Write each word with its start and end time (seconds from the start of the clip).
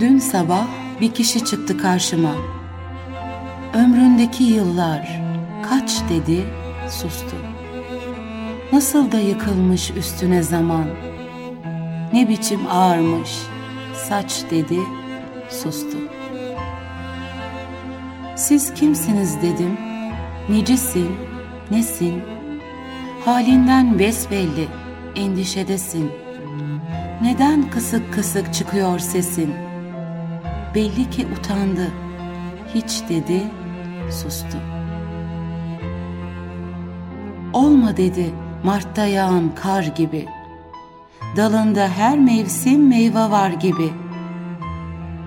Dün 0.00 0.18
sabah 0.18 0.66
bir 1.00 1.14
kişi 1.14 1.44
çıktı 1.44 1.78
karşıma. 1.78 2.34
Ömründeki 3.74 4.44
yıllar 4.44 5.22
kaç 5.68 6.00
dedi, 6.10 6.44
sustu. 6.90 7.36
Nasıl 8.72 9.12
da 9.12 9.18
yıkılmış 9.18 9.90
üstüne 9.90 10.42
zaman. 10.42 10.84
Ne 12.12 12.28
biçim 12.28 12.60
ağarmış, 12.70 13.38
saç 14.08 14.42
dedi, 14.50 14.80
sustu. 15.50 15.98
Siz 18.36 18.74
kimsiniz 18.74 19.42
dedim, 19.42 19.78
necisin, 20.48 21.10
nesin? 21.70 22.22
Halinden 23.24 23.98
besbelli, 23.98 24.68
endişedesin. 25.16 26.10
Neden 27.22 27.70
kısık 27.70 28.14
kısık 28.14 28.54
çıkıyor 28.54 28.98
sesin? 28.98 29.69
Belli 30.74 31.10
ki 31.10 31.26
utandı, 31.38 31.90
hiç 32.74 33.02
dedi, 33.08 33.42
sustu. 34.10 34.58
Olma 37.52 37.96
dedi 37.96 38.34
Mart'ta 38.64 39.06
yağan 39.06 39.54
kar 39.54 39.82
gibi. 39.82 40.26
Dalında 41.36 41.88
her 41.88 42.18
mevsim 42.18 42.88
meyve 42.88 43.30
var 43.30 43.50
gibi. 43.50 43.92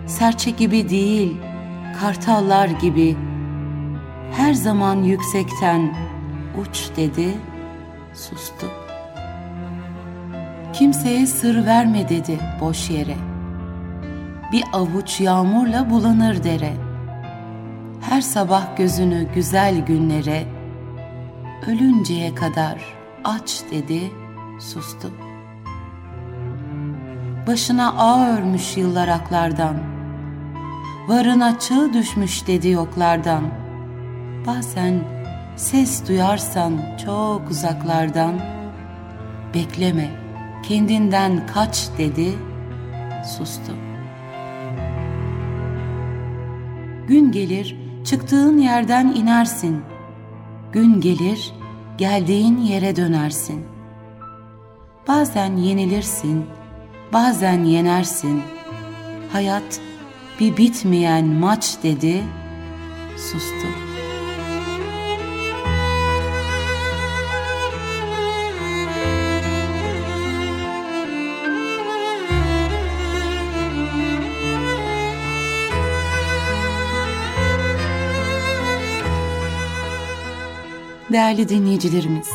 Serçe 0.07 0.51
gibi 0.51 0.89
değil, 0.89 1.37
kartallar 1.99 2.67
gibi. 2.67 3.17
Her 4.37 4.53
zaman 4.53 5.03
yüksekten 5.03 5.95
uç 6.61 6.89
dedi, 6.97 7.33
sustu. 8.13 8.67
Kimseye 10.73 11.27
sır 11.27 11.65
verme 11.65 12.09
dedi 12.09 12.39
boş 12.61 12.89
yere. 12.89 13.32
Bir 14.53 14.63
avuç 14.73 15.21
yağmurla 15.21 15.89
bulanır 15.89 16.43
dere. 16.43 16.73
Her 18.01 18.21
sabah 18.21 18.77
gözünü 18.77 19.27
güzel 19.35 19.85
günlere, 19.85 20.45
ölünceye 21.67 22.35
kadar 22.35 22.77
aç 23.23 23.63
dedi, 23.71 24.11
sustu. 24.59 25.11
Başına 27.47 27.93
ağ 27.97 28.27
örmüş 28.27 28.77
yıllar 28.77 29.07
aklardan, 29.07 29.75
varına 31.07 31.59
çığ 31.59 31.93
düşmüş 31.93 32.47
dedi 32.47 32.69
yoklardan. 32.69 33.43
Bazen 34.47 35.03
ses 35.55 36.07
duyarsan 36.07 36.73
çok 37.05 37.49
uzaklardan, 37.49 38.33
bekleme, 39.53 40.09
kendinden 40.63 41.47
kaç 41.53 41.89
dedi, 41.97 42.33
sustu. 43.37 43.82
Gün 47.07 47.31
gelir, 47.31 47.75
çıktığın 48.05 48.57
yerden 48.57 49.07
inersin.'' 49.07 49.93
Gün 50.73 51.01
gelir, 51.01 51.53
geldiğin 51.97 52.57
yere 52.57 52.95
dönersin. 52.95 53.65
Bazen 55.07 55.57
yenilirsin, 55.57 56.45
bazen 57.13 57.63
yenersin. 57.63 58.41
Hayat 59.31 59.79
bir 60.39 60.57
bitmeyen 60.57 61.25
maç 61.25 61.77
dedi, 61.83 62.23
sustu. 63.17 63.82
Değerli 81.13 81.49
dinleyicilerimiz, 81.49 82.29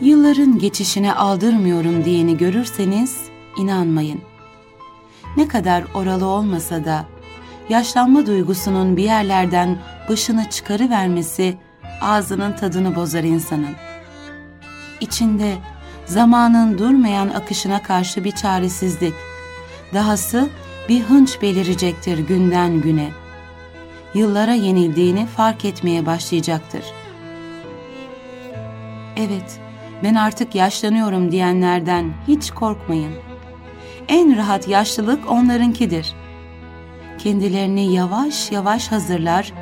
yılların 0.00 0.58
geçişine 0.58 1.14
aldırmıyorum 1.14 2.04
diyeni 2.04 2.36
görürseniz 2.36 3.16
inanmayın. 3.56 4.20
Ne 5.36 5.48
kadar 5.48 5.84
oralı 5.94 6.26
olmasa 6.26 6.84
da 6.84 7.04
yaşlanma 7.68 8.26
duygusunun 8.26 8.96
bir 8.96 9.02
yerlerden 9.02 9.78
başını 10.08 10.50
çıkarıvermesi 10.50 11.56
ağzının 12.00 12.52
tadını 12.52 12.96
bozar 12.96 13.24
insanın. 13.24 13.74
İçinde 15.00 15.54
zamanın 16.06 16.78
durmayan 16.78 17.28
akışına 17.28 17.82
karşı 17.82 18.24
bir 18.24 18.32
çaresizlik, 18.32 19.14
dahası 19.94 20.48
bir 20.88 21.00
hınç 21.02 21.42
belirecektir 21.42 22.18
günden 22.18 22.80
güne. 22.80 23.10
Yıllara 24.14 24.54
yenildiğini 24.54 25.26
fark 25.26 25.64
etmeye 25.64 26.06
başlayacaktır.'' 26.06 27.01
Evet 29.16 29.60
ben 30.02 30.14
artık 30.14 30.54
yaşlanıyorum 30.54 31.32
diyenlerden 31.32 32.14
hiç 32.28 32.50
korkmayın. 32.50 33.12
En 34.08 34.36
rahat 34.36 34.68
yaşlılık 34.68 35.30
onlarınkidir. 35.30 36.14
Kendilerini 37.18 37.94
yavaş 37.94 38.52
yavaş 38.52 38.88
hazırlar, 38.88 39.52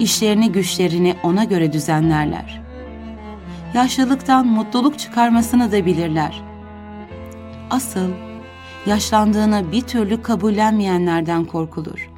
işlerini 0.00 0.52
güçlerini 0.52 1.16
ona 1.22 1.44
göre 1.44 1.72
düzenlerler. 1.72 2.60
Yaşlılıktan 3.74 4.46
mutluluk 4.46 4.98
çıkarmasını 4.98 5.72
da 5.72 5.86
bilirler. 5.86 6.42
Asıl 7.70 8.10
yaşlandığını 8.86 9.72
bir 9.72 9.80
türlü 9.80 10.22
kabullenmeyenlerden 10.22 11.44
korkulur. 11.44 12.10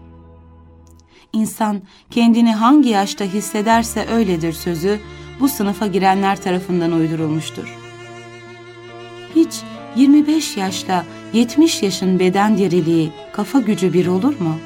İnsan 1.33 1.83
kendini 2.11 2.55
hangi 2.55 2.89
yaşta 2.89 3.25
hissederse 3.25 4.07
öyledir 4.13 4.53
sözü 4.53 5.01
bu 5.43 5.49
sınıfa 5.49 5.87
girenler 5.87 6.43
tarafından 6.43 6.93
uydurulmuştur. 6.93 7.77
Hiç 9.37 9.55
25 9.97 10.57
yaşla 10.57 11.05
70 11.33 11.83
yaşın 11.83 12.19
beden 12.19 12.59
diriliği, 12.59 13.13
kafa 13.33 13.61
gücü 13.61 13.93
bir 13.93 14.07
olur 14.07 14.41
mu? 14.41 14.59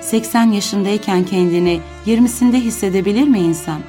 80 0.00 0.50
yaşındayken 0.52 1.24
kendini 1.24 1.80
20'sinde 2.06 2.56
hissedebilir 2.56 3.28
mi 3.28 3.38
insan? 3.38 3.80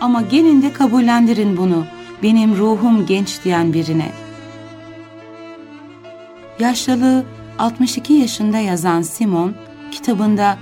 Ama 0.00 0.22
gelin 0.22 0.62
de 0.62 0.72
kabullendirin 0.72 1.56
bunu, 1.56 1.86
benim 2.22 2.56
ruhum 2.56 3.06
genç 3.06 3.44
diyen 3.44 3.72
birine. 3.72 4.12
Yaşlılığı 6.58 7.24
62 7.58 8.12
yaşında 8.12 8.58
yazan 8.58 9.02
Simon, 9.02 9.54
kitabında 9.90 10.58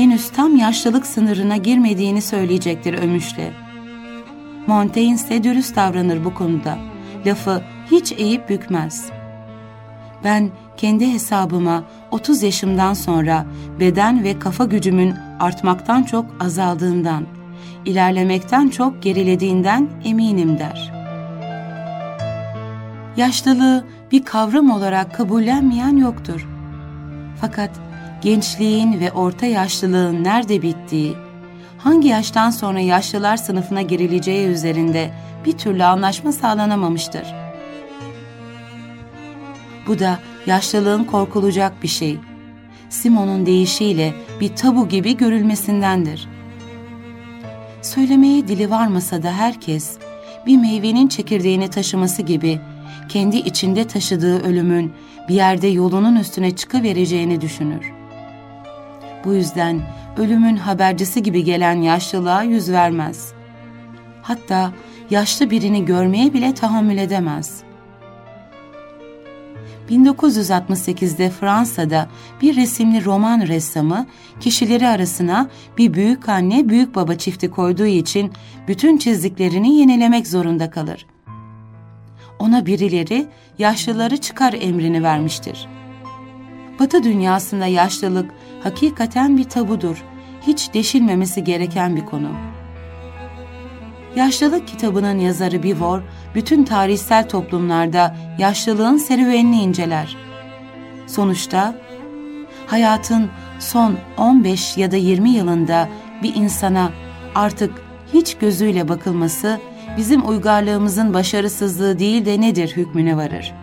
henüz 0.00 0.30
tam 0.30 0.56
yaşlılık 0.56 1.06
sınırına 1.06 1.56
girmediğini 1.56 2.22
söyleyecektir 2.22 2.94
Ömüş'le. 2.94 3.52
Montaigne 4.66 5.14
ise 5.14 5.44
dürüst 5.44 5.76
davranır 5.76 6.24
bu 6.24 6.34
konuda. 6.34 6.78
Lafı 7.26 7.62
hiç 7.90 8.12
eğip 8.12 8.48
bükmez. 8.48 9.10
Ben 10.24 10.50
kendi 10.76 11.12
hesabıma 11.12 11.84
30 12.10 12.42
yaşımdan 12.42 12.94
sonra 12.94 13.46
beden 13.80 14.24
ve 14.24 14.38
kafa 14.38 14.64
gücümün 14.64 15.14
artmaktan 15.40 16.02
çok 16.02 16.26
azaldığından, 16.40 17.26
ilerlemekten 17.84 18.68
çok 18.68 19.02
gerilediğinden 19.02 19.88
eminim 20.04 20.58
der. 20.58 20.92
Yaşlılığı 23.16 23.84
bir 24.12 24.24
kavram 24.24 24.70
olarak 24.70 25.14
kabullenmeyen 25.14 25.96
yoktur. 25.96 26.48
Fakat 27.40 27.70
gençliğin 28.20 29.00
ve 29.00 29.12
orta 29.12 29.46
yaşlılığın 29.46 30.24
nerede 30.24 30.62
bittiği, 30.62 31.16
hangi 31.78 32.08
yaştan 32.08 32.50
sonra 32.50 32.80
yaşlılar 32.80 33.36
sınıfına 33.36 33.82
girileceği 33.82 34.46
üzerinde 34.46 35.10
bir 35.44 35.52
türlü 35.52 35.84
anlaşma 35.84 36.32
sağlanamamıştır. 36.32 37.34
Bu 39.86 39.98
da 39.98 40.18
yaşlılığın 40.46 41.04
korkulacak 41.04 41.82
bir 41.82 41.88
şey. 41.88 42.18
Simon'un 42.88 43.46
deyişiyle 43.46 44.14
bir 44.40 44.56
tabu 44.56 44.88
gibi 44.88 45.16
görülmesindendir. 45.16 46.28
Söylemeye 47.82 48.48
dili 48.48 48.70
varmasa 48.70 49.22
da 49.22 49.32
herkes 49.32 49.98
bir 50.46 50.56
meyvenin 50.56 51.08
çekirdeğini 51.08 51.70
taşıması 51.70 52.22
gibi 52.22 52.60
kendi 53.08 53.36
içinde 53.36 53.86
taşıdığı 53.86 54.42
ölümün 54.42 54.92
bir 55.28 55.34
yerde 55.34 55.66
yolunun 55.66 56.16
üstüne 56.16 56.56
çıkıvereceğini 56.56 57.40
düşünür. 57.40 57.99
Bu 59.24 59.32
yüzden 59.32 59.80
ölümün 60.16 60.56
habercisi 60.56 61.22
gibi 61.22 61.44
gelen 61.44 61.82
yaşlılığa 61.82 62.42
yüz 62.42 62.70
vermez. 62.70 63.32
Hatta 64.22 64.72
yaşlı 65.10 65.50
birini 65.50 65.84
görmeye 65.84 66.32
bile 66.32 66.54
tahammül 66.54 66.98
edemez. 66.98 67.62
1968'de 69.90 71.30
Fransa'da 71.30 72.08
bir 72.42 72.56
resimli 72.56 73.04
roman 73.04 73.40
ressamı 73.40 74.06
kişileri 74.40 74.88
arasına 74.88 75.48
bir 75.78 75.94
büyük 75.94 76.28
anne 76.28 76.68
büyük 76.68 76.94
baba 76.94 77.14
çifti 77.14 77.50
koyduğu 77.50 77.86
için 77.86 78.32
bütün 78.68 78.98
çizdiklerini 78.98 79.76
yenilemek 79.76 80.26
zorunda 80.26 80.70
kalır. 80.70 81.06
Ona 82.38 82.66
birileri 82.66 83.26
yaşlıları 83.58 84.16
çıkar 84.16 84.54
emrini 84.60 85.02
vermiştir. 85.02 85.68
Batı 86.80 87.04
dünyasında 87.04 87.66
yaşlılık 87.66 88.30
hakikaten 88.62 89.36
bir 89.36 89.44
tabudur. 89.44 90.04
Hiç 90.46 90.74
deşilmemesi 90.74 91.44
gereken 91.44 91.96
bir 91.96 92.06
konu. 92.06 92.28
Yaşlılık 94.16 94.68
kitabının 94.68 95.18
yazarı 95.18 95.62
Bivor, 95.62 96.02
bütün 96.34 96.64
tarihsel 96.64 97.28
toplumlarda 97.28 98.16
yaşlılığın 98.38 98.96
serüvenini 98.96 99.62
inceler. 99.62 100.16
Sonuçta 101.06 101.74
hayatın 102.66 103.30
son 103.58 103.96
15 104.16 104.76
ya 104.76 104.90
da 104.90 104.96
20 104.96 105.30
yılında 105.30 105.88
bir 106.22 106.34
insana 106.34 106.90
artık 107.34 107.82
hiç 108.14 108.34
gözüyle 108.34 108.88
bakılması 108.88 109.60
bizim 109.96 110.28
uygarlığımızın 110.28 111.14
başarısızlığı 111.14 111.98
değil 111.98 112.26
de 112.26 112.40
nedir 112.40 112.76
hükmüne 112.76 113.16
varır. 113.16 113.59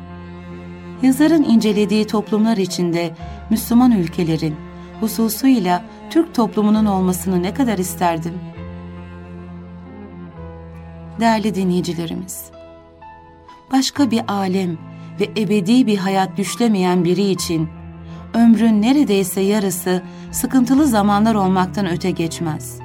Yazarın 1.02 1.44
incelediği 1.44 2.08
toplumlar 2.08 2.58
içinde 2.58 3.16
Müslüman 3.50 3.92
ülkelerin, 3.92 4.56
hususuyla 5.00 5.84
Türk 6.10 6.36
toplumunun 6.36 6.86
olmasını 6.86 7.44
ne 7.44 7.54
kadar 7.54 7.78
isterdim. 7.78 8.34
Değerli 11.20 11.56
dinleyicilerimiz, 11.56 12.46
başka 13.72 14.12
bir 14.12 14.22
alem 14.28 14.78
ve 15.20 15.30
ebedi 15.38 15.88
bir 15.88 15.98
hayat 15.98 16.38
düşlemeyen 16.38 17.06
biri 17.06 17.30
için 17.30 17.70
ömrün 18.34 18.82
neredeyse 18.82 19.42
yarısı 19.42 20.04
sıkıntılı 20.32 20.88
zamanlar 20.88 21.36
olmaktan 21.36 21.88
öte 21.88 22.12
geçmez. 22.12 22.80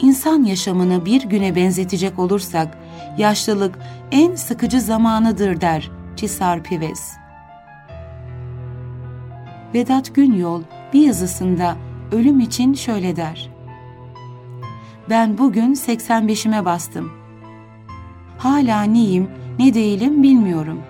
İnsan 0.00 0.44
yaşamını 0.44 1.04
bir 1.04 1.22
güne 1.22 1.56
benzetecek 1.56 2.18
olursak, 2.18 2.78
yaşlılık 3.18 3.78
en 4.12 4.34
sıkıcı 4.34 4.80
zamanıdır 4.80 5.60
der 5.60 5.90
Cisar 6.16 6.62
Pives. 6.62 7.12
Vedat 9.74 10.14
Günyol 10.14 10.62
bir 10.92 11.06
yazısında 11.06 11.76
ölüm 12.12 12.40
için 12.40 12.74
şöyle 12.74 13.16
der. 13.16 13.50
Ben 15.10 15.38
bugün 15.38 15.74
85'ime 15.74 16.64
bastım. 16.64 17.12
Hala 18.38 18.82
neyim, 18.82 19.30
ne 19.58 19.74
değilim 19.74 20.22
bilmiyorum. 20.22 20.82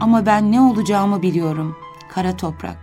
Ama 0.00 0.26
ben 0.26 0.52
ne 0.52 0.60
olacağımı 0.60 1.22
biliyorum. 1.22 1.76
Kara 2.08 2.36
toprak. 2.36 2.78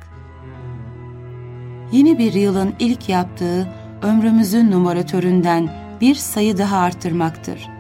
Yeni 1.91 2.17
bir 2.17 2.33
yılın 2.33 2.73
ilk 2.79 3.09
yaptığı 3.09 3.73
ömrümüzün 4.01 4.71
numaratöründen 4.71 5.69
bir 6.01 6.15
sayı 6.15 6.57
daha 6.57 6.77
arttırmaktır. 6.77 7.72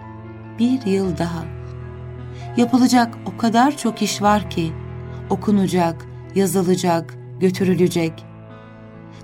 Bir 0.63 0.85
yıl 0.85 1.17
daha. 1.17 1.43
Yapılacak 2.57 3.17
o 3.25 3.37
kadar 3.37 3.77
çok 3.77 4.01
iş 4.01 4.21
var 4.21 4.49
ki, 4.49 4.73
okunacak, 5.29 6.05
yazılacak, 6.35 7.13
götürülecek. 7.39 8.25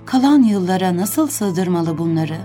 Kalan 0.06 0.42
yıllara 0.42 0.96
nasıl 0.96 1.28
sığdırmalı 1.28 1.98
bunları? 1.98 2.38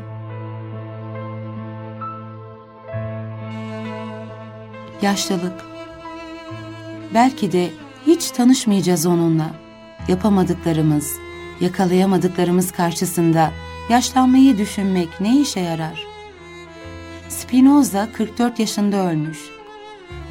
Yaşlılık. 5.02 5.66
Belki 7.14 7.52
de 7.52 7.70
hiç 8.08 8.32
tanışmayacağız 8.32 9.06
onunla. 9.06 9.48
Yapamadıklarımız, 10.08 11.14
yakalayamadıklarımız 11.62 12.72
karşısında 12.72 13.52
yaşlanmayı 13.90 14.58
düşünmek 14.58 15.22
ne 15.22 15.42
işe 15.42 15.60
yarar? 15.60 16.05
Spinoza 17.56 18.12
44 18.12 18.60
yaşında 18.60 19.10
ölmüş. 19.10 19.40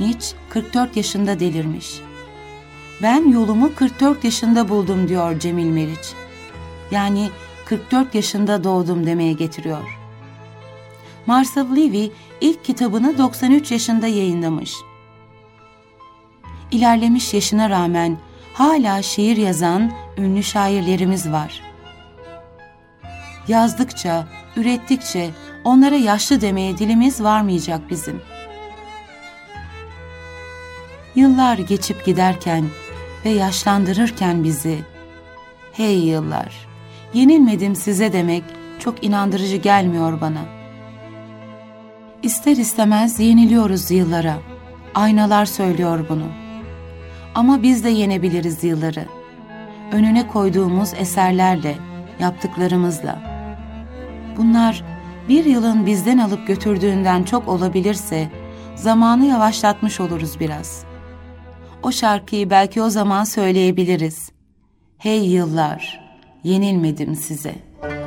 Nietzsche 0.01 0.37
44 0.49 0.97
yaşında 0.97 1.41
delirmiş. 1.41 2.01
Ben 3.03 3.29
yolumu 3.29 3.75
44 3.75 4.25
yaşında 4.25 4.69
buldum 4.69 5.09
diyor 5.09 5.39
Cemil 5.39 5.67
Meriç. 5.67 6.13
Yani 6.91 7.31
44 7.65 8.15
yaşında 8.15 8.65
doğdum 8.65 9.07
demeye 9.07 9.33
getiriyor. 9.33 9.99
Marcel 11.27 11.77
Levy 11.77 12.11
ilk 12.41 12.65
kitabını 12.65 13.19
93 13.19 13.73
yaşında 13.73 14.07
yayınlamış. 14.07 14.75
İlerlemiş 16.71 17.35
yaşına 17.35 17.71
rağmen 17.71 18.19
hala 18.55 19.03
şiir 19.03 19.37
yazan 19.37 19.93
ünlü 20.19 20.43
şairlerimiz 20.43 21.33
var. 21.33 21.63
Yazdıkça, 23.49 24.27
ürettikçe 24.57 25.31
onlara 25.65 25.95
yaşlı 25.95 26.41
demeye 26.41 26.79
dilimiz 26.79 27.23
varmayacak 27.23 27.91
bizim. 27.91 28.21
Yıllar 31.15 31.59
geçip 31.59 32.05
giderken 32.05 32.65
ve 33.25 33.31
yaşlandırırken 33.31 34.45
bizi, 34.45 34.79
hey 35.73 35.99
yıllar, 35.99 36.67
yenilmedim 37.15 37.77
size 37.77 38.13
demek 38.13 38.45
çok 38.79 39.05
inandırıcı 39.05 39.57
gelmiyor 39.57 40.21
bana. 40.21 40.41
İster 42.23 42.57
istemez 42.57 43.21
yeniliyoruz 43.21 43.91
yıllara. 43.91 44.37
Aynalar 44.95 45.47
söylüyor 45.47 46.07
bunu. 46.09 46.27
Ama 47.35 47.63
biz 47.63 47.85
de 47.85 47.89
yenebiliriz 47.89 48.65
yılları. 48.65 49.05
Önüne 49.93 50.27
koyduğumuz 50.27 50.95
eserlerle, 50.95 51.75
yaptıklarımızla. 52.21 53.19
Bunlar 54.37 54.85
bir 55.29 55.45
yılın 55.45 55.87
bizden 55.87 56.19
alıp 56.19 56.47
götürdüğünden 56.47 57.23
çok 57.23 57.49
olabilirse 57.49 58.31
zamanı 58.75 59.27
yavaşlatmış 59.27 60.01
oluruz 60.01 60.41
biraz. 60.41 60.85
O 61.83 61.93
şarkıyı 61.93 62.51
belki 62.51 62.83
o 62.83 62.91
zaman 62.91 63.25
söyleyebiliriz. 63.25 64.31
Hey 64.99 65.29
yıllar, 65.29 66.01
yenilmedim 66.45 67.17
size.'' 67.17 68.04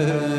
Yeah. 0.00 0.20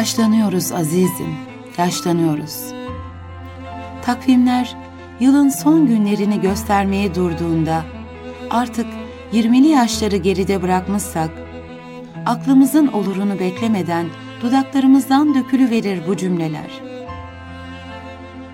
Yaşlanıyoruz 0.00 0.72
azizim, 0.72 1.36
yaşlanıyoruz. 1.78 2.72
Takvimler 4.02 4.76
yılın 5.20 5.48
son 5.48 5.86
günlerini 5.86 6.40
göstermeye 6.40 7.14
durduğunda 7.14 7.84
artık 8.50 8.86
20'li 9.32 9.68
yaşları 9.68 10.16
geride 10.16 10.62
bırakmışsak, 10.62 11.30
aklımızın 12.26 12.86
olurunu 12.86 13.38
beklemeden 13.38 14.06
dudaklarımızdan 14.42 15.34
dökülüverir 15.34 16.06
bu 16.08 16.16
cümleler. 16.16 16.80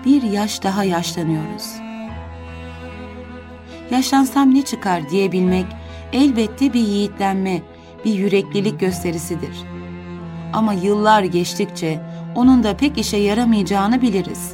Bir 0.05 0.23
yaş 0.23 0.63
daha 0.63 0.83
yaşlanıyoruz. 0.83 1.73
Yaşlansam 3.91 4.55
ne 4.55 4.61
çıkar 4.61 5.09
diyebilmek 5.09 5.65
elbette 6.13 6.73
bir 6.73 6.87
yiğitlenme, 6.87 7.61
bir 8.05 8.13
yüreklilik 8.13 8.79
gösterisidir. 8.79 9.76
Ama 10.57 10.73
yıllar 10.73 11.23
geçtikçe 11.23 11.99
onun 12.35 12.63
da 12.63 12.77
pek 12.77 12.97
işe 12.97 13.17
yaramayacağını 13.17 14.01
biliriz. 14.01 14.51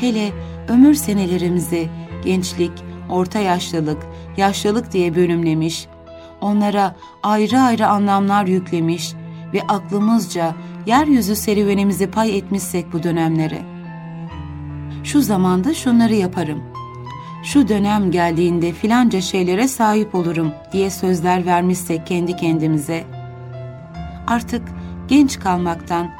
Hele 0.00 0.32
ömür 0.68 0.94
senelerimizi 0.94 1.88
gençlik, 2.24 2.72
orta 3.10 3.38
yaşlılık, 3.38 4.06
yaşlılık 4.36 4.92
diye 4.92 5.14
bölümlemiş, 5.14 5.86
onlara 6.40 6.96
ayrı 7.22 7.60
ayrı 7.60 7.86
anlamlar 7.86 8.46
yüklemiş 8.46 9.12
ve 9.54 9.62
aklımızca 9.62 10.54
yeryüzü 10.86 11.36
serüvenimizi 11.36 12.10
pay 12.10 12.38
etmişsek 12.38 12.92
bu 12.92 13.02
dönemlere. 13.02 13.62
Şu 15.04 15.22
zamanda 15.22 15.74
şunları 15.74 16.14
yaparım, 16.14 16.62
şu 17.44 17.68
dönem 17.68 18.10
geldiğinde 18.10 18.72
filanca 18.72 19.20
şeylere 19.20 19.68
sahip 19.68 20.14
olurum 20.14 20.52
diye 20.72 20.90
sözler 20.90 21.46
vermişsek 21.46 22.06
kendi 22.06 22.36
kendimize, 22.36 23.04
artık 24.26 24.77
genç 25.08 25.38
kalmaktan, 25.38 26.10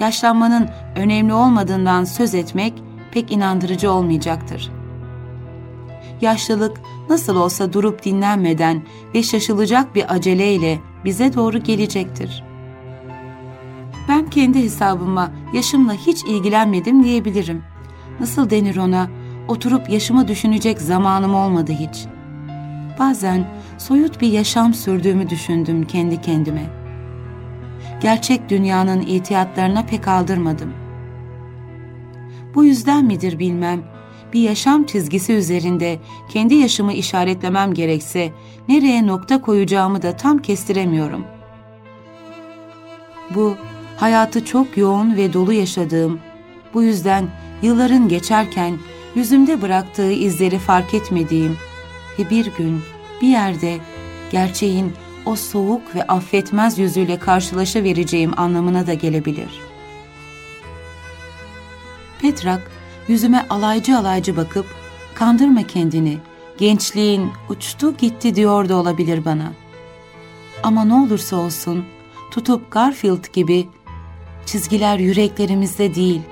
yaşlanmanın 0.00 0.68
önemli 0.96 1.34
olmadığından 1.34 2.04
söz 2.04 2.34
etmek 2.34 2.74
pek 3.12 3.32
inandırıcı 3.32 3.92
olmayacaktır. 3.92 4.70
Yaşlılık 6.20 6.80
nasıl 7.08 7.36
olsa 7.36 7.72
durup 7.72 8.04
dinlenmeden 8.04 8.82
ve 9.14 9.22
şaşılacak 9.22 9.94
bir 9.94 10.14
aceleyle 10.14 10.78
bize 11.04 11.34
doğru 11.34 11.58
gelecektir. 11.58 12.44
Ben 14.08 14.30
kendi 14.30 14.62
hesabıma 14.62 15.30
yaşımla 15.52 15.92
hiç 15.92 16.24
ilgilenmedim 16.24 17.04
diyebilirim. 17.04 17.62
Nasıl 18.20 18.50
denir 18.50 18.76
ona? 18.76 19.10
Oturup 19.48 19.90
yaşımı 19.90 20.28
düşünecek 20.28 20.80
zamanım 20.80 21.34
olmadı 21.34 21.72
hiç. 21.72 22.06
Bazen 22.98 23.46
soyut 23.78 24.20
bir 24.20 24.28
yaşam 24.28 24.74
sürdüğümü 24.74 25.30
düşündüm 25.30 25.86
kendi 25.86 26.20
kendime. 26.20 26.83
Gerçek 28.00 28.48
dünyanın 28.48 29.00
ihtiyatlarına 29.00 29.86
pek 29.86 30.08
aldırmadım. 30.08 30.72
Bu 32.54 32.64
yüzden 32.64 33.04
midir 33.04 33.38
bilmem, 33.38 33.82
bir 34.32 34.40
yaşam 34.40 34.84
çizgisi 34.84 35.32
üzerinde 35.32 35.98
kendi 36.28 36.54
yaşımı 36.54 36.92
işaretlemem 36.92 37.74
gerekse 37.74 38.32
nereye 38.68 39.06
nokta 39.06 39.40
koyacağımı 39.40 40.02
da 40.02 40.16
tam 40.16 40.38
kestiremiyorum. 40.38 41.24
Bu 43.34 43.56
hayatı 43.96 44.44
çok 44.44 44.76
yoğun 44.76 45.16
ve 45.16 45.32
dolu 45.32 45.52
yaşadığım, 45.52 46.20
bu 46.74 46.82
yüzden 46.82 47.28
yılların 47.62 48.08
geçerken 48.08 48.78
yüzümde 49.14 49.62
bıraktığı 49.62 50.12
izleri 50.12 50.58
fark 50.58 50.94
etmediğim 50.94 51.56
ve 52.18 52.30
bir 52.30 52.46
gün 52.58 52.80
bir 53.22 53.28
yerde 53.28 53.76
gerçeğin 54.30 54.92
o 55.26 55.36
soğuk 55.36 55.94
ve 55.94 56.02
affetmez 56.02 56.78
yüzüyle 56.78 57.18
karşılaşavereceğim 57.18 58.32
anlamına 58.36 58.86
da 58.86 58.94
gelebilir. 58.94 59.60
Petrak 62.20 62.70
yüzüme 63.08 63.46
alaycı 63.50 63.98
alaycı 63.98 64.36
bakıp 64.36 64.66
kandırma 65.14 65.62
kendini, 65.62 66.18
gençliğin 66.58 67.30
uçtu 67.48 67.96
gitti 67.96 68.34
diyor 68.34 68.68
da 68.68 68.76
olabilir 68.76 69.24
bana. 69.24 69.52
Ama 70.62 70.84
ne 70.84 70.94
olursa 70.94 71.36
olsun 71.36 71.84
tutup 72.30 72.70
Garfield 72.70 73.32
gibi 73.32 73.68
çizgiler 74.46 74.98
yüreklerimizde 74.98 75.94
değil, 75.94 76.22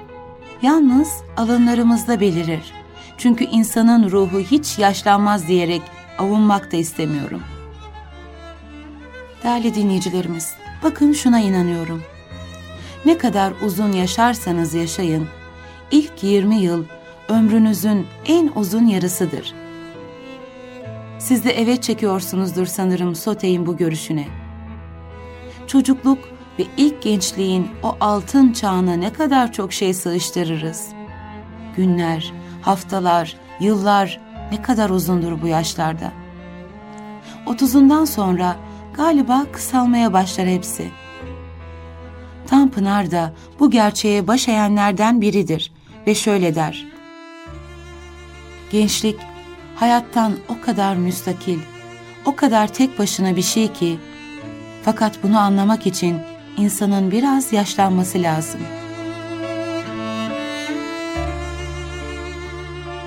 yalnız 0.63 1.09
alınlarımızda 1.37 2.21
belirir. 2.21 2.73
Çünkü 3.19 3.45
insanın 3.45 4.11
ruhu 4.11 4.41
hiç 4.41 4.79
yaşlanmaz 4.79 5.49
diyerek 5.49 5.83
avunmak 6.19 6.73
da 6.73 6.77
istemiyorum. 6.77 7.41
Değerli 9.45 9.75
dinleyicilerimiz, 9.75 10.55
bakın 10.83 11.13
şuna 11.13 11.41
inanıyorum. 11.41 12.03
Ne 13.05 13.19
kadar 13.19 13.53
uzun 13.63 13.93
yaşarsanız 13.93 14.75
yaşayın, 14.75 15.29
ilk 15.91 16.23
20 16.23 16.57
yıl 16.57 16.85
ömrünüzün 17.29 18.07
en 18.27 18.51
uzun 18.57 18.87
yarısıdır. 18.87 19.55
Siz 21.19 21.45
de 21.45 21.51
evet 21.51 21.83
çekiyorsunuzdur 21.83 22.67
sanırım 22.67 23.15
Sotey'in 23.15 23.67
bu 23.67 23.77
görüşüne. 23.77 24.27
Çocukluk 25.67 26.19
ve 26.59 26.65
ilk 26.77 27.03
gençliğin 27.03 27.69
o 27.83 27.97
altın 28.01 28.53
çağına 28.53 28.95
ne 28.95 29.13
kadar 29.13 29.53
çok 29.53 29.73
şey 29.73 29.95
sığıştırırız. 29.95 30.89
Günler, 31.77 32.33
haftalar, 32.63 33.37
yıllar 33.61 34.21
ne 34.53 34.63
kadar 34.63 34.91
uzundur 34.91 35.43
bu 35.43 35.47
yaşlarda. 35.47 36.13
Otuzundan 37.47 38.05
sonra 38.05 38.57
galiba 38.97 39.47
kısalmaya 39.53 40.13
başlar 40.13 40.49
hepsi. 40.49 40.91
Tanpınar 42.47 43.11
da 43.11 43.33
bu 43.61 43.71
gerçeğe 43.71 44.27
baş 44.27 44.49
eğenlerden 44.49 45.21
biridir 45.21 45.73
ve 46.07 46.15
şöyle 46.15 46.55
der. 46.55 46.87
Gençlik 48.71 49.17
hayattan 49.77 50.33
o 50.49 50.65
kadar 50.65 50.97
müstakil, 50.97 51.59
o 52.25 52.37
kadar 52.37 52.69
tek 52.69 52.99
başına 52.99 53.37
bir 53.37 53.43
şey 53.43 53.73
ki 53.73 53.99
fakat 54.85 55.23
bunu 55.23 55.39
anlamak 55.39 55.87
için 55.87 56.21
insanın 56.57 57.11
biraz 57.11 57.53
yaşlanması 57.53 58.23
lazım. 58.23 58.61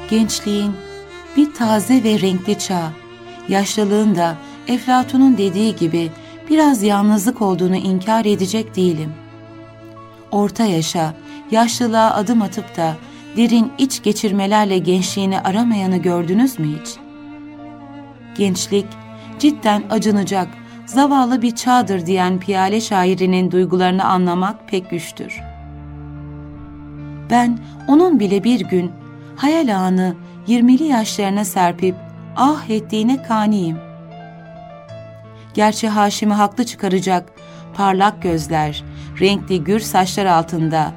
Gençliğin 0.10 0.74
bir 1.38 1.54
taze 1.54 2.04
ve 2.04 2.22
renkli 2.22 2.60
çağ, 2.60 2.92
yaşlılığın 3.50 4.16
da 4.16 4.36
Eflatun'un 4.68 5.38
dediği 5.38 5.76
gibi 5.76 6.12
biraz 6.50 6.84
yalnızlık 6.84 7.42
olduğunu 7.42 7.76
inkar 7.76 8.26
edecek 8.26 8.76
değilim. 8.76 9.14
Orta 10.32 10.66
yaşa, 10.66 11.14
yaşlılığa 11.52 12.14
adım 12.14 12.42
atıp 12.42 12.78
da 12.78 12.96
derin 13.38 13.72
iç 13.78 14.04
geçirmelerle 14.04 14.78
gençliğini 14.78 15.40
aramayanı 15.40 15.98
gördünüz 15.98 16.60
mü 16.60 16.68
hiç? 16.68 16.96
Gençlik, 18.38 18.86
cidden 19.40 19.84
acınacak, 19.90 20.48
zavallı 20.86 21.42
bir 21.42 21.56
çağdır 21.56 22.06
diyen 22.06 22.40
piyale 22.40 22.82
şairinin 22.82 23.52
duygularını 23.52 24.06
anlamak 24.06 24.68
pek 24.68 24.90
güçtür. 24.90 25.40
Ben 27.30 27.60
onun 27.88 28.20
bile 28.20 28.44
bir 28.44 28.60
gün 28.60 28.92
hayal 29.36 29.76
anı 29.76 30.16
20'li 30.48 30.84
yaşlarına 30.84 31.46
serpip 31.46 31.96
ah 32.36 32.70
ettiğine 32.70 33.24
kaniyim. 33.24 33.85
Gerçi 35.56 35.88
Haşim'i 35.88 36.34
haklı 36.34 36.66
çıkaracak 36.66 37.32
parlak 37.74 38.22
gözler, 38.22 38.84
renkli 39.20 39.64
gür 39.64 39.80
saçlar 39.80 40.26
altında 40.26 40.92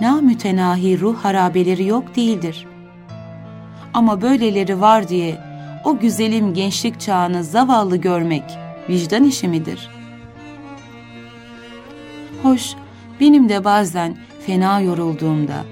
namütenahi 0.00 1.00
ruh 1.00 1.24
harabeleri 1.24 1.86
yok 1.86 2.16
değildir. 2.16 2.66
Ama 3.94 4.22
böyleleri 4.22 4.80
var 4.80 5.08
diye 5.08 5.38
o 5.84 5.98
güzelim 5.98 6.54
gençlik 6.54 7.00
çağını 7.00 7.44
zavallı 7.44 7.96
görmek 7.96 8.44
vicdan 8.88 9.24
işi 9.24 9.48
midir? 9.48 9.88
Hoş, 12.42 12.74
benim 13.20 13.48
de 13.48 13.64
bazen 13.64 14.16
fena 14.46 14.80
yorulduğumda, 14.80 15.64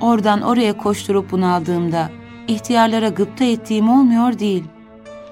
oradan 0.00 0.42
oraya 0.42 0.76
koşturup 0.76 1.30
bunaldığımda, 1.30 2.10
ihtiyarlara 2.48 3.08
gıpta 3.08 3.44
ettiğim 3.44 3.88
olmuyor 3.88 4.38
değil. 4.38 4.64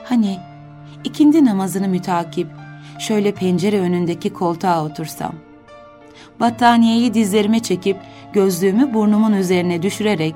Hani 0.04 0.47
ikindi 1.04 1.44
namazını 1.44 1.88
mütakip, 1.88 2.48
şöyle 2.98 3.34
pencere 3.34 3.80
önündeki 3.80 4.32
koltuğa 4.32 4.84
otursam. 4.84 5.34
Battaniyeyi 6.40 7.14
dizlerime 7.14 7.60
çekip 7.60 7.96
gözlüğümü 8.32 8.94
burnumun 8.94 9.32
üzerine 9.32 9.82
düşürerek 9.82 10.34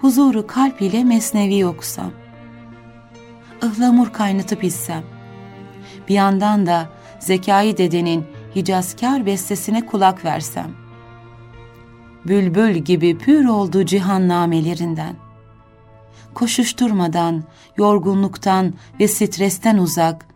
huzuru 0.00 0.46
kalp 0.46 0.82
ile 0.82 1.04
mesnevi 1.04 1.66
okusam. 1.66 2.10
Ihlamur 3.62 4.12
kaynatıp 4.12 4.64
içsem. 4.64 5.02
Bir 6.08 6.14
yandan 6.14 6.66
da 6.66 6.88
Zekai 7.18 7.78
dedenin 7.78 8.26
Hicazkar 8.56 9.26
bestesine 9.26 9.86
kulak 9.86 10.24
versem. 10.24 10.70
Bülbül 12.26 12.74
gibi 12.74 13.18
pür 13.18 13.44
oldu 13.44 13.84
cihan 13.84 14.28
namelerinden. 14.28 15.23
Koşuşturmadan, 16.34 17.44
yorgunluktan 17.76 18.74
ve 19.00 19.08
stresten 19.08 19.78
uzak, 19.78 20.26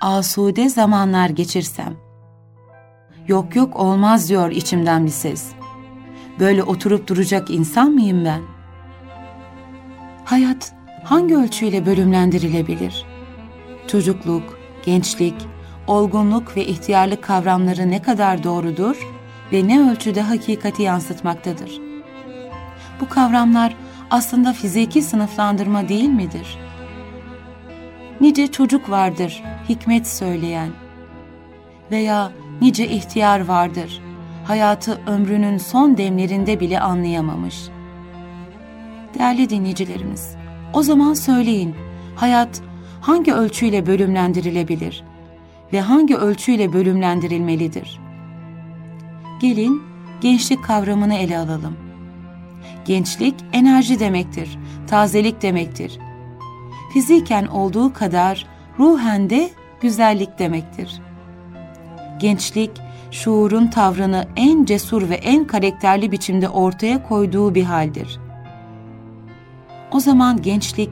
asude 0.00 0.68
zamanlar 0.68 1.28
geçirsem. 1.28 1.96
Yok 3.28 3.56
yok 3.56 3.76
olmaz 3.76 4.28
diyor 4.28 4.50
içimden 4.50 5.06
bir 5.06 5.10
ses. 5.10 5.48
Böyle 6.40 6.62
oturup 6.62 7.08
duracak 7.08 7.50
insan 7.50 7.90
mıyım 7.90 8.24
ben? 8.24 8.40
Hayat 10.24 10.72
hangi 11.04 11.36
ölçüyle 11.36 11.86
bölümlendirilebilir? 11.86 13.06
Çocukluk, 13.86 14.58
gençlik, 14.84 15.34
olgunluk 15.86 16.56
ve 16.56 16.66
ihtiyarlık 16.66 17.24
kavramları 17.24 17.90
ne 17.90 18.02
kadar 18.02 18.44
doğrudur 18.44 19.08
ve 19.52 19.68
ne 19.68 19.90
ölçüde 19.90 20.22
hakikati 20.22 20.82
yansıtmaktadır? 20.82 21.80
Bu 23.00 23.08
kavramlar 23.08 23.76
aslında 24.10 24.52
fiziki 24.52 25.02
sınıflandırma 25.02 25.88
değil 25.88 26.08
midir? 26.08 26.58
Nice 28.20 28.46
çocuk 28.46 28.90
vardır 28.90 29.42
hikmet 29.68 30.06
söyleyen 30.06 30.70
veya 31.90 32.32
nice 32.60 32.88
ihtiyar 32.88 33.40
vardır 33.40 34.00
hayatı 34.44 35.00
ömrünün 35.06 35.58
son 35.58 35.96
demlerinde 35.96 36.60
bile 36.60 36.80
anlayamamış. 36.80 37.68
Değerli 39.18 39.50
dinleyicilerimiz, 39.50 40.36
o 40.72 40.82
zaman 40.82 41.14
söyleyin, 41.14 41.74
hayat 42.16 42.62
hangi 43.00 43.32
ölçüyle 43.32 43.86
bölümlendirilebilir 43.86 45.04
ve 45.72 45.80
hangi 45.80 46.16
ölçüyle 46.16 46.72
bölümlendirilmelidir? 46.72 48.00
Gelin 49.40 49.82
gençlik 50.20 50.64
kavramını 50.64 51.14
ele 51.14 51.38
alalım. 51.38 51.89
Gençlik 52.84 53.34
enerji 53.52 54.00
demektir, 54.00 54.58
tazelik 54.86 55.42
demektir. 55.42 55.98
Fiziken 56.92 57.46
olduğu 57.46 57.92
kadar 57.92 58.46
ruhen 58.78 59.30
de 59.30 59.50
güzellik 59.80 60.38
demektir. 60.38 61.00
Gençlik, 62.18 62.70
şuurun 63.10 63.66
tavrını 63.66 64.28
en 64.36 64.64
cesur 64.64 65.08
ve 65.08 65.14
en 65.14 65.46
karakterli 65.46 66.12
biçimde 66.12 66.48
ortaya 66.48 67.08
koyduğu 67.08 67.54
bir 67.54 67.64
haldir. 67.64 68.20
O 69.92 70.00
zaman 70.00 70.42
gençlik 70.42 70.90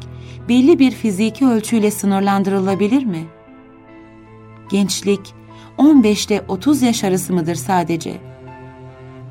belli 0.48 0.79
bir 0.79 0.90
fiziki 0.90 1.46
ölçüyle 1.46 1.90
sınırlandırılabilir 1.90 3.05
mi? 3.05 3.27
Gençlik 4.70 5.35
15 5.79 6.27
ile 6.27 6.44
30 6.48 6.83
yaş 6.83 7.05
arası 7.05 7.33
mıdır 7.33 7.55
sadece? 7.55 8.16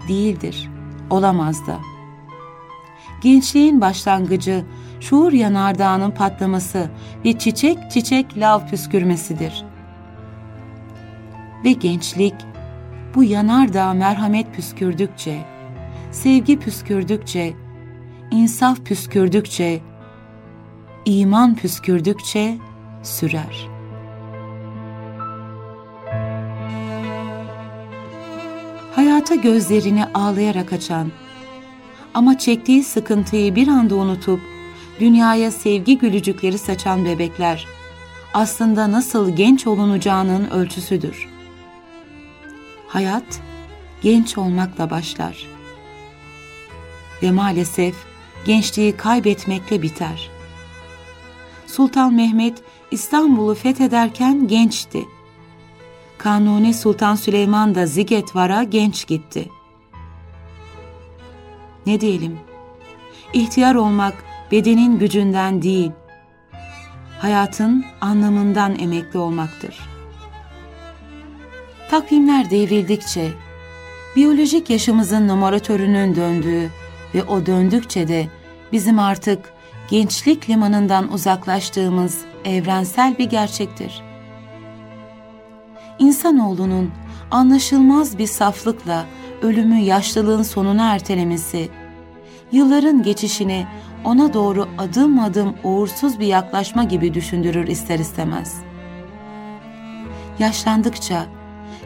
Değildir, 0.07 0.69
olamaz 1.09 1.67
da. 1.67 1.96
Gençliğin 3.21 3.81
başlangıcı 3.81 4.65
şuur 4.99 5.31
yanardağının 5.31 6.11
patlaması 6.11 6.89
ve 7.25 7.39
çiçek 7.39 7.91
çiçek 7.91 8.37
lav 8.37 8.67
püskürmesidir. 8.67 9.65
Ve 11.63 11.71
gençlik 11.71 12.35
bu 13.15 13.23
yanardağ 13.23 13.93
merhamet 13.93 14.55
püskürdükçe, 14.55 15.39
sevgi 16.11 16.59
püskürdükçe, 16.59 17.53
insaf 18.31 18.77
püskürdükçe, 18.85 19.81
iman 21.05 21.55
püskürdükçe 21.55 22.57
sürer. 23.03 23.67
Hayata 28.95 29.35
gözlerini 29.35 30.05
ağlayarak 30.05 30.73
açan 30.73 31.11
ama 32.17 32.37
çektiği 32.37 32.83
sıkıntıyı 32.83 33.55
bir 33.55 33.67
anda 33.67 33.95
unutup 33.95 34.41
dünyaya 34.99 35.51
sevgi 35.51 35.97
gülücükleri 35.97 36.57
saçan 36.57 37.05
bebekler 37.05 37.67
aslında 38.33 38.91
nasıl 38.91 39.35
genç 39.35 39.67
olunacağının 39.67 40.49
ölçüsüdür. 40.49 41.29
Hayat 42.87 43.41
genç 44.01 44.37
olmakla 44.37 44.89
başlar 44.89 45.47
ve 47.23 47.31
maalesef 47.31 47.95
gençliği 48.45 48.97
kaybetmekle 48.97 49.81
biter. 49.81 50.29
Sultan 51.67 52.13
Mehmet 52.13 52.57
İstanbul'u 52.91 53.55
fethederken 53.55 54.47
gençti. 54.47 55.05
Kanuni 56.17 56.73
Sultan 56.73 57.15
Süleyman 57.15 57.75
da 57.75 57.85
Zigetvar'a 57.85 58.63
genç 58.63 59.07
gitti. 59.07 59.49
Ne 61.87 62.01
diyelim? 62.01 62.39
İhtiyar 63.33 63.75
olmak 63.75 64.13
bedenin 64.51 64.99
gücünden 64.99 65.61
değil, 65.61 65.91
hayatın 67.19 67.85
anlamından 68.01 68.79
emekli 68.79 69.19
olmaktır. 69.19 69.89
Takvimler 71.89 72.49
devrildikçe, 72.49 73.31
biyolojik 74.15 74.69
yaşımızın 74.69 75.27
numaratörünün 75.27 76.15
döndüğü 76.15 76.69
ve 77.15 77.23
o 77.23 77.45
döndükçe 77.45 78.07
de 78.07 78.27
bizim 78.71 78.99
artık 78.99 79.53
gençlik 79.89 80.49
limanından 80.49 81.11
uzaklaştığımız 81.13 82.21
evrensel 82.45 83.17
bir 83.17 83.29
gerçektir. 83.29 84.01
İnsanoğlunun 85.99 86.91
anlaşılmaz 87.31 88.17
bir 88.17 88.27
saflıkla 88.27 89.05
ölümü 89.41 89.77
yaşlılığın 89.77 90.43
sonuna 90.43 90.93
ertelemesi, 90.93 91.69
yılların 92.51 93.03
geçişini 93.03 93.67
ona 94.03 94.33
doğru 94.33 94.67
adım 94.77 95.19
adım 95.19 95.55
uğursuz 95.63 96.19
bir 96.19 96.27
yaklaşma 96.27 96.83
gibi 96.83 97.13
düşündürür 97.13 97.67
ister 97.67 97.99
istemez. 97.99 98.55
Yaşlandıkça 100.39 101.25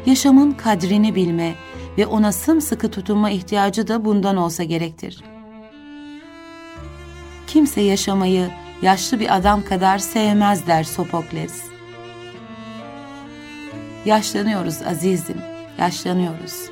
yaşamın 0.05 0.51
kadrini 0.51 1.15
bilme 1.15 1.53
ve 1.97 2.07
ona 2.07 2.31
sımsıkı 2.31 2.91
tutunma 2.91 3.29
ihtiyacı 3.29 3.87
da 3.87 4.05
bundan 4.05 4.37
olsa 4.37 4.63
gerektir. 4.63 5.23
Kimse 7.47 7.81
yaşamayı 7.81 8.49
yaşlı 8.81 9.19
bir 9.19 9.35
adam 9.35 9.61
kadar 9.65 9.97
sevmez 9.97 10.67
der 10.67 10.83
Sopokles. 10.83 11.63
Yaşlanıyoruz 14.05 14.81
azizim, 14.81 15.41
yaşlanıyoruz. 15.79 16.69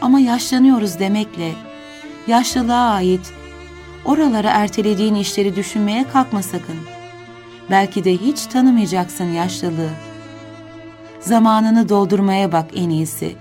Ama 0.00 0.20
yaşlanıyoruz 0.20 0.98
demekle 0.98 1.52
yaşlılığa 2.26 2.90
ait 2.90 3.32
oralara 4.04 4.50
ertelediğin 4.50 5.14
işleri 5.14 5.56
düşünmeye 5.56 6.08
kalkma 6.08 6.42
sakın. 6.42 6.76
Belki 7.70 8.04
de 8.04 8.12
hiç 8.16 8.46
tanımayacaksın 8.46 9.24
yaşlılığı. 9.24 9.90
Zamanını 11.20 11.88
doldurmaya 11.88 12.52
bak 12.52 12.66
en 12.74 12.90
iyisi. 12.90 13.36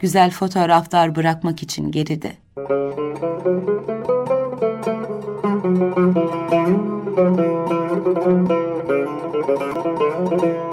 Güzel 0.00 0.30
fotoğraflar 0.30 1.16
bırakmak 1.16 1.62
için 1.62 1.90
geride. 1.90 2.32
Müzik 10.40 10.69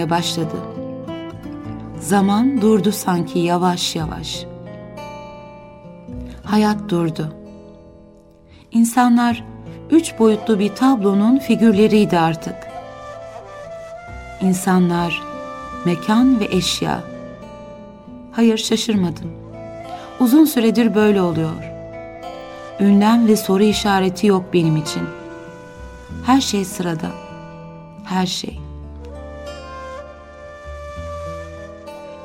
Olmaya 0.00 0.10
başladı. 0.10 0.56
Zaman 2.00 2.60
durdu 2.60 2.92
sanki 2.92 3.38
yavaş 3.38 3.96
yavaş. 3.96 4.46
Hayat 6.44 6.88
durdu. 6.88 7.32
İnsanlar 8.72 9.44
üç 9.90 10.18
boyutlu 10.18 10.58
bir 10.58 10.74
tablonun 10.74 11.38
figürleriydi 11.38 12.18
artık. 12.18 12.54
İnsanlar, 14.40 15.22
mekan 15.84 16.40
ve 16.40 16.44
eşya. 16.50 17.00
Hayır 18.32 18.58
şaşırmadım. 18.58 19.30
Uzun 20.20 20.44
süredir 20.44 20.94
böyle 20.94 21.22
oluyor. 21.22 21.62
Ünlem 22.80 23.26
ve 23.26 23.36
soru 23.36 23.62
işareti 23.62 24.26
yok 24.26 24.44
benim 24.52 24.76
için. 24.76 25.02
Her 26.26 26.40
şey 26.40 26.64
sırada. 26.64 27.10
her 28.04 28.26
şey. 28.26 28.69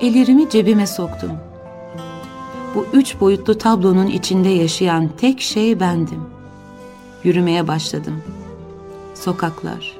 Ellerimi 0.01 0.49
cebime 0.49 0.87
soktum. 0.87 1.31
Bu 2.75 2.87
üç 2.93 3.19
boyutlu 3.19 3.57
tablonun 3.57 4.07
içinde 4.07 4.49
yaşayan 4.49 5.09
tek 5.17 5.41
şey 5.41 5.79
bendim. 5.79 6.21
Yürümeye 7.23 7.67
başladım. 7.67 8.23
Sokaklar. 9.13 9.97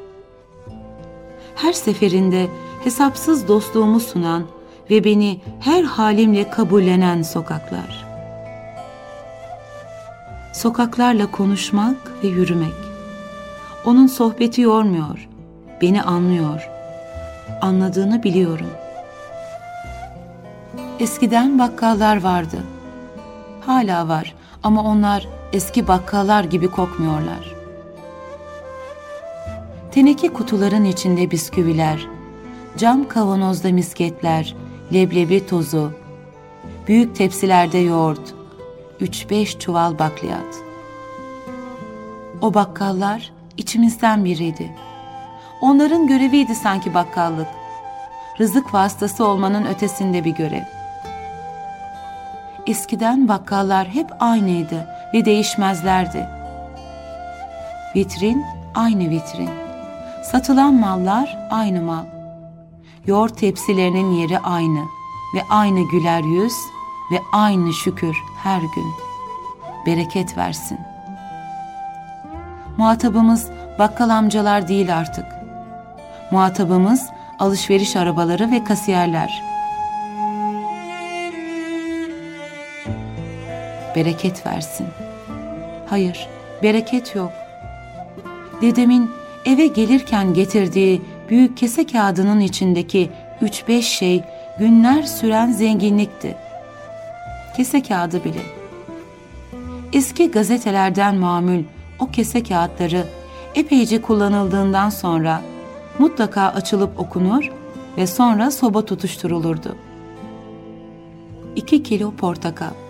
Her 1.55 1.73
seferinde 1.73 2.47
hesapsız 2.83 3.47
dostluğumu 3.47 3.99
sunan 3.99 4.43
ve 4.89 5.03
beni 5.03 5.41
her 5.59 5.83
halimle 5.83 6.49
kabullenen 6.49 7.21
sokaklar. 7.21 8.05
Sokaklarla 10.53 11.31
konuşmak 11.31 11.97
ve 12.23 12.27
yürümek. 12.27 12.73
Onun 13.85 14.07
sohbeti 14.07 14.61
yormuyor, 14.61 15.29
beni 15.81 16.03
anlıyor. 16.03 16.69
Anladığını 17.61 18.23
biliyorum. 18.23 18.69
Eskiden 20.99 21.59
bakkallar 21.59 22.23
vardı. 22.23 22.63
Hala 23.65 24.07
var 24.07 24.35
ama 24.63 24.83
onlar 24.83 25.27
eski 25.53 25.87
bakkallar 25.87 26.43
gibi 26.43 26.67
kokmuyorlar. 26.71 27.55
Teneke 29.91 30.33
kutuların 30.33 30.83
içinde 30.83 31.31
bisküviler, 31.31 32.07
cam 32.77 33.07
kavanozda 33.07 33.71
misketler, 33.71 34.55
leblebi 34.93 35.47
tozu, 35.47 35.91
büyük 36.87 37.15
tepsilerde 37.15 37.77
yoğurt, 37.77 38.33
üç 38.99 39.29
beş 39.29 39.59
çuval 39.59 39.99
bakliyat. 39.99 40.55
O 42.41 42.53
bakkallar 42.53 43.31
içimizden 43.57 44.25
biriydi. 44.25 44.71
Onların 45.61 46.07
göreviydi 46.07 46.55
sanki 46.55 46.93
bakkallık. 46.93 47.47
Rızık 48.39 48.73
vasıtası 48.73 49.25
olmanın 49.25 49.65
ötesinde 49.65 50.25
bir 50.25 50.31
görev. 50.31 50.74
Eskiden 52.67 53.27
bakkallar 53.27 53.87
hep 53.87 54.07
aynıydı 54.19 54.87
ve 55.13 55.25
değişmezlerdi. 55.25 56.29
Vitrin 57.95 58.43
aynı 58.75 59.09
vitrin. 59.09 59.49
Satılan 60.23 60.73
mallar 60.73 61.37
aynı 61.51 61.81
mal. 61.81 62.05
Yoğurt 63.05 63.37
tepsilerinin 63.37 64.11
yeri 64.11 64.39
aynı 64.39 64.79
ve 65.35 65.41
aynı 65.49 65.89
güler 65.89 66.23
yüz 66.23 66.53
ve 67.11 67.19
aynı 67.31 67.73
şükür 67.73 68.17
her 68.43 68.61
gün. 68.61 68.91
Bereket 69.85 70.37
versin. 70.37 70.79
Muhatabımız 72.77 73.49
bakkal 73.79 74.09
amcalar 74.09 74.67
değil 74.67 74.97
artık. 74.97 75.25
Muhatabımız 76.31 77.09
alışveriş 77.39 77.95
arabaları 77.95 78.51
ve 78.51 78.63
kasiyerler. 78.63 79.54
Bereket 83.95 84.45
versin. 84.45 84.87
Hayır, 85.89 86.27
bereket 86.63 87.15
yok. 87.15 87.31
Dedemin 88.61 89.11
eve 89.45 89.67
gelirken 89.67 90.33
getirdiği 90.33 91.01
büyük 91.29 91.57
kese 91.57 91.87
kağıdının 91.87 92.39
içindeki 92.39 93.09
üç 93.41 93.67
beş 93.67 93.87
şey 93.87 94.23
günler 94.59 95.03
süren 95.03 95.51
zenginlikti. 95.51 96.37
Kese 97.57 97.83
kağıdı 97.83 98.23
bile. 98.23 98.41
Eski 99.93 100.31
gazetelerden 100.31 101.15
mamül 101.15 101.63
o 101.99 102.11
kese 102.11 102.43
kağıtları 102.43 103.03
epeyce 103.55 104.01
kullanıldığından 104.01 104.89
sonra 104.89 105.41
mutlaka 105.99 106.41
açılıp 106.41 106.99
okunur 106.99 107.51
ve 107.97 108.07
sonra 108.07 108.51
soba 108.51 108.85
tutuşturulurdu. 108.85 109.75
İki 111.55 111.83
kilo 111.83 112.11
portakal. 112.11 112.84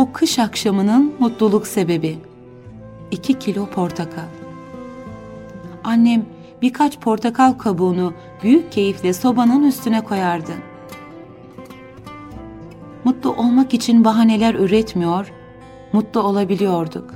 O 0.00 0.12
kış 0.12 0.38
akşamının 0.38 1.14
mutluluk 1.18 1.66
sebebi. 1.66 2.18
İki 3.10 3.38
kilo 3.38 3.66
portakal. 3.66 4.28
Annem 5.84 6.26
birkaç 6.62 6.98
portakal 6.98 7.52
kabuğunu 7.52 8.14
büyük 8.42 8.72
keyifle 8.72 9.12
sobanın 9.12 9.62
üstüne 9.62 10.04
koyardı. 10.04 10.52
Mutlu 13.04 13.32
olmak 13.32 13.74
için 13.74 14.04
bahaneler 14.04 14.54
üretmiyor, 14.54 15.32
mutlu 15.92 16.20
olabiliyorduk. 16.22 17.14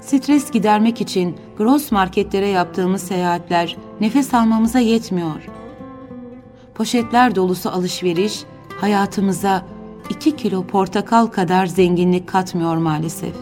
Stres 0.00 0.50
gidermek 0.50 1.00
için 1.00 1.36
gross 1.58 1.92
marketlere 1.92 2.48
yaptığımız 2.48 3.02
seyahatler 3.02 3.76
nefes 4.00 4.34
almamıza 4.34 4.78
yetmiyor. 4.78 5.48
Poşetler 6.74 7.34
dolusu 7.34 7.70
alışveriş 7.70 8.44
hayatımıza 8.80 9.79
iki 10.10 10.36
kilo 10.36 10.66
portakal 10.66 11.26
kadar 11.26 11.66
zenginlik 11.66 12.28
katmıyor 12.28 12.76
maalesef. 12.76 13.34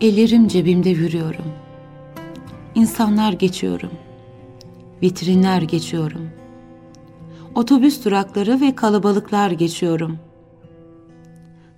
Ellerim 0.00 0.48
cebimde 0.48 0.90
yürüyorum. 0.90 1.44
İnsanlar 2.74 3.32
geçiyorum. 3.32 3.90
Vitrinler 5.02 5.62
geçiyorum. 5.62 6.30
Otobüs 7.54 8.04
durakları 8.04 8.60
ve 8.60 8.74
kalabalıklar 8.74 9.50
geçiyorum. 9.50 10.18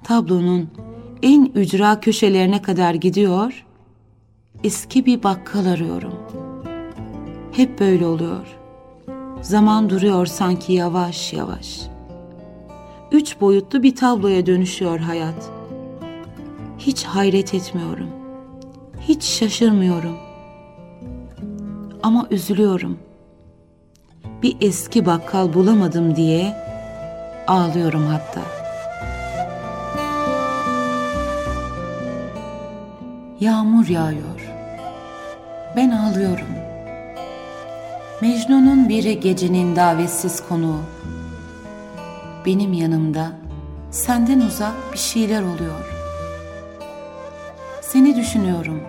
Tablonun 0.04 0.70
en 1.22 1.52
ücra 1.54 2.00
köşelerine 2.00 2.62
kadar 2.62 2.94
gidiyor, 2.94 3.66
eski 4.64 5.06
bir 5.06 5.22
bakkal 5.22 5.66
arıyorum. 5.66 6.14
Hep 7.52 7.80
böyle 7.80 8.06
oluyor. 8.06 8.46
Zaman 9.42 9.90
duruyor 9.90 10.26
sanki 10.26 10.72
yavaş 10.72 11.32
yavaş. 11.32 11.91
Üç 13.12 13.40
boyutlu 13.40 13.82
bir 13.82 13.96
tabloya 13.96 14.46
dönüşüyor 14.46 14.98
hayat. 14.98 15.50
Hiç 16.78 17.04
hayret 17.04 17.54
etmiyorum. 17.54 18.10
Hiç 19.00 19.24
şaşırmıyorum. 19.24 20.16
Ama 22.02 22.26
üzülüyorum. 22.30 22.98
Bir 24.42 24.56
eski 24.60 25.06
bakkal 25.06 25.54
bulamadım 25.54 26.16
diye 26.16 26.56
ağlıyorum 27.46 28.06
hatta.'' 28.06 28.62
Yağmur 33.42 33.88
yağıyor. 33.88 34.52
Ben 35.76 35.90
ağlıyorum. 35.90 36.46
Mecnun'un 38.20 38.88
biri 38.88 39.20
gecenin 39.20 39.76
davetsiz 39.76 40.48
konuğu. 40.48 40.80
Benim 42.46 42.72
yanımda 42.72 43.32
senden 43.90 44.40
uzak 44.40 44.92
bir 44.92 44.98
şeyler 44.98 45.42
oluyor. 45.42 45.94
Seni 47.80 48.16
düşünüyorum. 48.16 48.80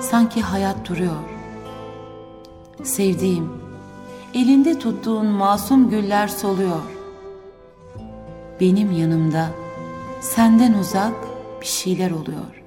Sanki 0.00 0.42
hayat 0.42 0.88
duruyor. 0.88 1.22
Sevdiğim, 2.82 3.52
elinde 4.34 4.78
tuttuğun 4.78 5.26
masum 5.26 5.90
güller 5.90 6.28
soluyor. 6.28 6.82
Benim 8.60 8.92
yanımda 8.92 9.46
senden 10.20 10.72
uzak 10.72 11.14
bir 11.60 11.66
şeyler 11.66 12.10
oluyor 12.10 12.62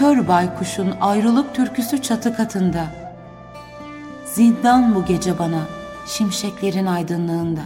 kör 0.00 0.28
baykuşun 0.28 0.94
ayrılık 1.00 1.54
türküsü 1.54 2.02
çatı 2.02 2.36
katında. 2.36 2.86
Zindan 4.24 4.94
bu 4.94 5.04
gece 5.04 5.38
bana 5.38 5.60
şimşeklerin 6.06 6.86
aydınlığında. 6.86 7.60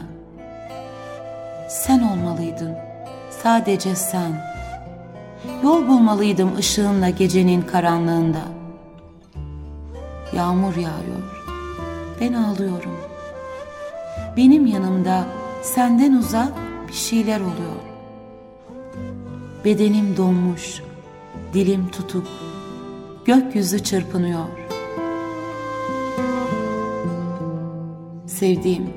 Sen 1.69 2.03
olmalıydın, 2.03 2.77
sadece 3.43 3.95
sen. 3.95 4.55
Yol 5.63 5.89
bulmalıydım 5.89 6.57
ışığınla 6.57 7.11
gecenin 7.11 7.63
karanlığında. 7.63 8.41
Yağmur 10.33 10.77
yağıyor, 10.77 11.45
ben 12.21 12.33
ağlıyorum. 12.33 12.97
Benim 14.37 14.67
yanımda 14.67 15.25
senden 15.63 16.13
uzak 16.13 16.53
bir 16.89 16.93
şeyler 16.93 17.41
oluyor. 17.41 17.81
Bedenim 19.65 20.17
donmuş, 20.17 20.83
dilim 21.55 21.89
tutuk, 21.89 22.27
gökyüzü 23.25 23.85
çırpınıyor. 23.85 24.64
Sevdiğim, 28.39 28.91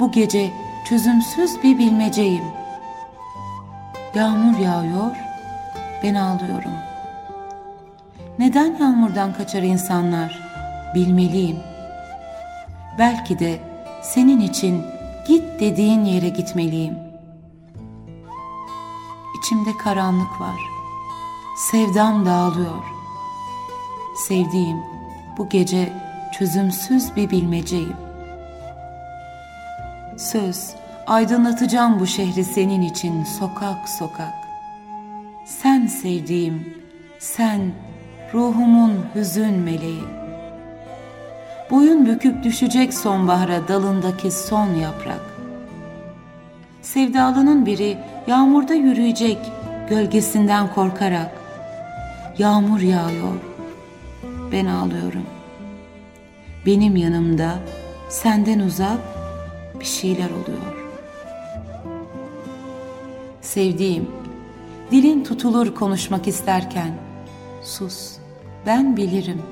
bu 0.00 0.12
gece 0.12 0.50
çözümsüz 0.84 1.62
bir 1.62 1.78
bilmeceyim. 1.78 2.44
Yağmur 4.14 4.58
yağıyor, 4.58 5.16
ben 6.02 6.14
ağlıyorum. 6.14 6.72
Neden 8.38 8.76
yağmurdan 8.80 9.34
kaçar 9.34 9.62
insanlar? 9.62 10.40
Bilmeliyim. 10.94 11.58
Belki 12.98 13.38
de 13.38 13.58
senin 14.02 14.40
için 14.40 14.82
git 15.28 15.60
dediğin 15.60 16.04
yere 16.04 16.28
gitmeliyim. 16.28 16.98
İçimde 19.38 19.70
karanlık 19.84 20.40
var 20.40 20.60
Sevdam 21.56 22.26
dağılıyor. 22.26 22.84
Sevdiğim 24.16 24.78
bu 25.38 25.48
gece 25.48 25.92
çözümsüz 26.38 27.16
bir 27.16 27.30
bilmeceyim. 27.30 28.03
Söz, 30.16 30.70
aydınlatacağım 31.06 32.00
bu 32.00 32.06
şehri 32.06 32.44
senin 32.44 32.82
için 32.82 33.24
sokak 33.24 33.88
sokak. 33.88 34.34
Sen 35.46 35.86
sevdiğim, 35.86 36.74
sen 37.18 37.60
ruhumun 38.34 38.92
hüzün 39.14 39.54
meleği. 39.54 40.04
Boyun 41.70 42.06
büküp 42.06 42.44
düşecek 42.44 42.94
sonbahara 42.94 43.68
dalındaki 43.68 44.30
son 44.30 44.74
yaprak. 44.74 45.20
Sevdalının 46.82 47.66
biri 47.66 47.98
yağmurda 48.26 48.74
yürüyecek 48.74 49.38
gölgesinden 49.88 50.74
korkarak. 50.74 51.30
Yağmur 52.38 52.80
yağıyor, 52.80 53.40
ben 54.52 54.66
ağlıyorum. 54.66 55.26
Benim 56.66 56.96
yanımda 56.96 57.54
senden 58.08 58.58
uzak 58.58 59.13
bir 59.80 59.84
şeyler 59.84 60.30
oluyor. 60.30 60.84
Sevdiğim, 63.40 64.10
dilin 64.90 65.24
tutulur 65.24 65.74
konuşmak 65.74 66.28
isterken, 66.28 66.94
sus, 67.62 68.16
ben 68.66 68.96
bilirim. 68.96 69.42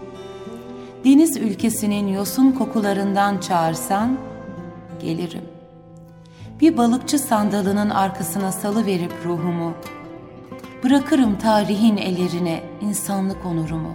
Deniz 1.05 1.37
ülkesinin 1.37 2.07
yosun 2.09 2.53
kokularından 2.53 3.39
çağırsan, 3.39 4.19
gelirim. 5.03 5.45
Bir 6.61 6.77
balıkçı 6.77 7.19
sandalının 7.19 7.91
arkasına 7.91 8.53
salı 8.53 8.87
verip 8.87 9.13
ruhumu, 9.25 9.73
bırakırım 10.85 11.39
tarihin 11.39 11.97
ellerine 11.97 12.63
insanlık 12.81 13.47
onurumu. 13.47 13.95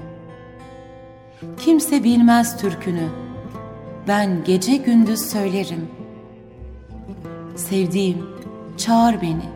Kimse 1.60 2.04
bilmez 2.04 2.58
türkünü, 2.58 3.10
ben 4.08 4.44
gece 4.44 4.76
gündüz 4.76 5.22
söylerim. 5.22 5.97
Sevdiğim, 7.58 8.26
çağır 8.78 9.22
beni, 9.22 9.50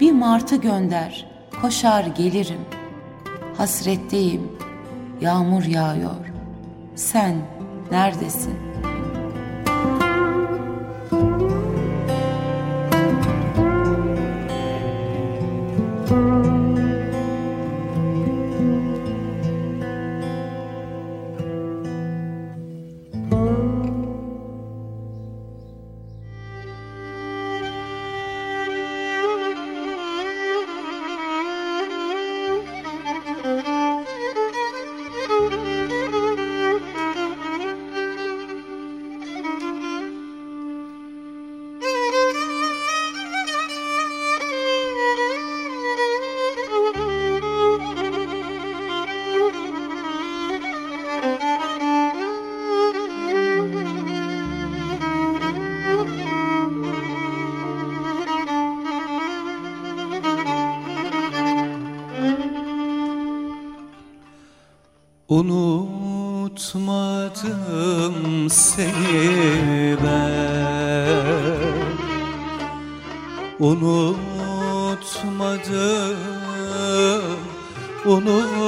bir 0.00 0.12
martı 0.12 0.56
gönder, 0.56 1.26
koşar 1.62 2.04
gelirim. 2.04 2.60
Hasretteyim, 3.56 4.52
yağmur 5.20 5.64
yağıyor. 5.64 6.32
Sen 6.94 7.36
neredesin?'' 7.90 8.73
Unutmadım 78.04 78.63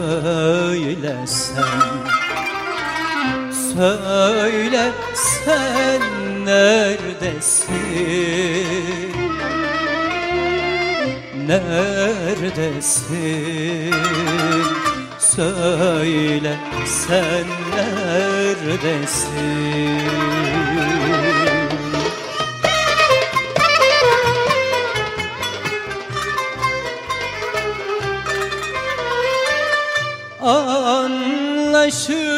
söylesen 0.00 1.64
Söyle 3.74 4.92
sen 5.44 6.00
neredesin? 6.44 7.70
Neredesin? 11.46 12.94
Söyle 15.18 16.56
sen 16.86 17.46
neredesin? 17.76 19.30
Schön. 31.90 32.29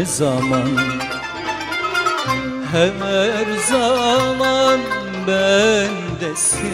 Her 0.00 0.06
zaman. 0.06 0.68
Her 2.72 3.44
zaman 3.68 4.80
bendesin. 5.26 6.70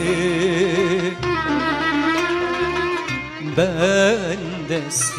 Bendesin. 3.56 5.16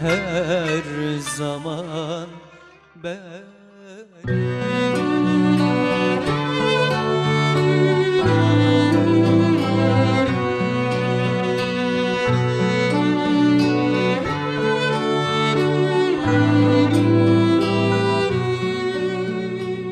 Her 0.00 0.82
zaman 1.36 2.28
ben 3.02 3.46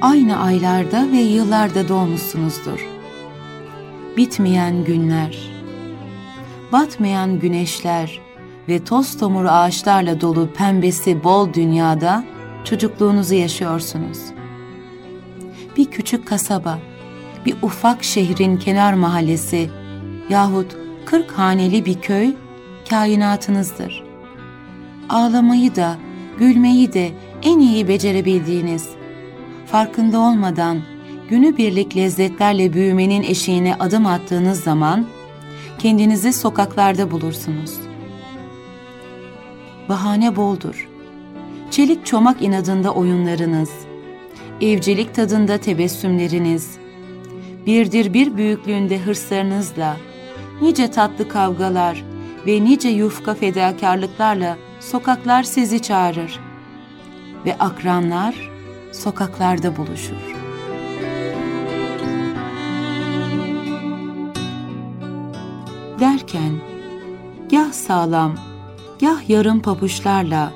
aynı 0.04 0.40
aylarda 0.40 1.12
ve 1.12 1.16
yıllarda 1.16 1.88
doğmuşsunuzdur. 1.88 2.88
Bitmeyen 4.16 4.84
günler, 4.84 5.38
batmayan 6.72 7.38
güneşler 7.38 8.20
ve 8.68 8.84
toz 8.84 9.18
tomur 9.18 9.44
ağaçlarla 9.44 10.20
dolu 10.20 10.48
pembesi 10.52 11.24
bol 11.24 11.52
dünyada 11.52 12.24
çocukluğunuzu 12.64 13.34
yaşıyorsunuz. 13.34 14.18
Bir 15.76 15.84
küçük 15.84 16.28
kasaba, 16.28 16.78
bir 17.46 17.56
ufak 17.62 18.04
şehrin 18.04 18.56
kenar 18.56 18.94
mahallesi 18.94 19.70
yahut 20.30 20.76
kırk 21.04 21.30
haneli 21.30 21.84
bir 21.84 22.00
köy 22.00 22.34
kainatınızdır. 22.90 24.04
Ağlamayı 25.08 25.76
da, 25.76 25.96
gülmeyi 26.38 26.92
de 26.92 27.12
en 27.42 27.58
iyi 27.58 27.88
becerebildiğiniz, 27.88 28.88
farkında 29.66 30.18
olmadan 30.18 30.80
günübirlik 31.30 31.96
lezzetlerle 31.96 32.72
büyümenin 32.72 33.22
eşiğine 33.22 33.74
adım 33.74 34.06
attığınız 34.06 34.60
zaman 34.60 35.06
kendinizi 35.78 36.32
sokaklarda 36.32 37.10
bulursunuz. 37.10 37.74
Bahane 39.88 40.36
boldur. 40.36 40.88
Çelik 41.70 42.06
çomak 42.06 42.42
inadında 42.42 42.94
oyunlarınız, 42.94 43.70
evcilik 44.60 45.14
tadında 45.14 45.58
tebessümleriniz, 45.58 46.76
birdir 47.66 48.14
bir 48.14 48.36
büyüklüğünde 48.36 48.98
hırslarınızla, 48.98 49.96
nice 50.62 50.90
tatlı 50.90 51.28
kavgalar 51.28 52.04
ve 52.46 52.64
nice 52.64 52.88
yufka 52.88 53.34
fedakarlıklarla 53.34 54.56
sokaklar 54.80 55.42
sizi 55.42 55.82
çağırır 55.82 56.40
ve 57.46 57.58
akranlar 57.58 58.53
sokaklarda 58.94 59.76
buluşur. 59.76 60.34
Derken 66.00 66.52
gah 67.50 67.72
sağlam, 67.72 68.34
gah 69.00 69.30
yarım 69.30 69.60
papuçlarla, 69.60 70.52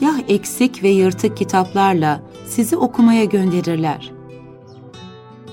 gah 0.00 0.18
eksik 0.28 0.82
ve 0.82 0.88
yırtık 0.88 1.36
kitaplarla 1.36 2.20
sizi 2.46 2.76
okumaya 2.76 3.24
gönderirler. 3.24 4.12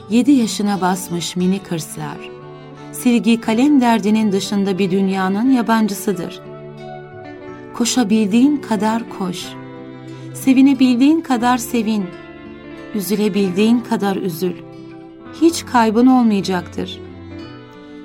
Yedi 0.09 0.31
yaşına 0.31 0.81
basmış 0.81 1.35
minik 1.35 1.71
hırslar, 1.71 2.17
silgi 2.91 3.41
kalem 3.41 3.81
derdinin 3.81 4.31
dışında 4.31 4.77
bir 4.77 4.91
dünyanın 4.91 5.51
yabancısıdır. 5.51 6.41
Koşabildiğin 7.73 8.57
kadar 8.57 9.09
koş, 9.09 9.45
sevinebildiğin 10.45 11.21
kadar 11.21 11.57
sevin, 11.57 12.05
üzülebildiğin 12.95 13.79
kadar 13.79 14.15
üzül. 14.15 14.53
Hiç 15.41 15.65
kaybın 15.65 16.07
olmayacaktır. 16.07 17.01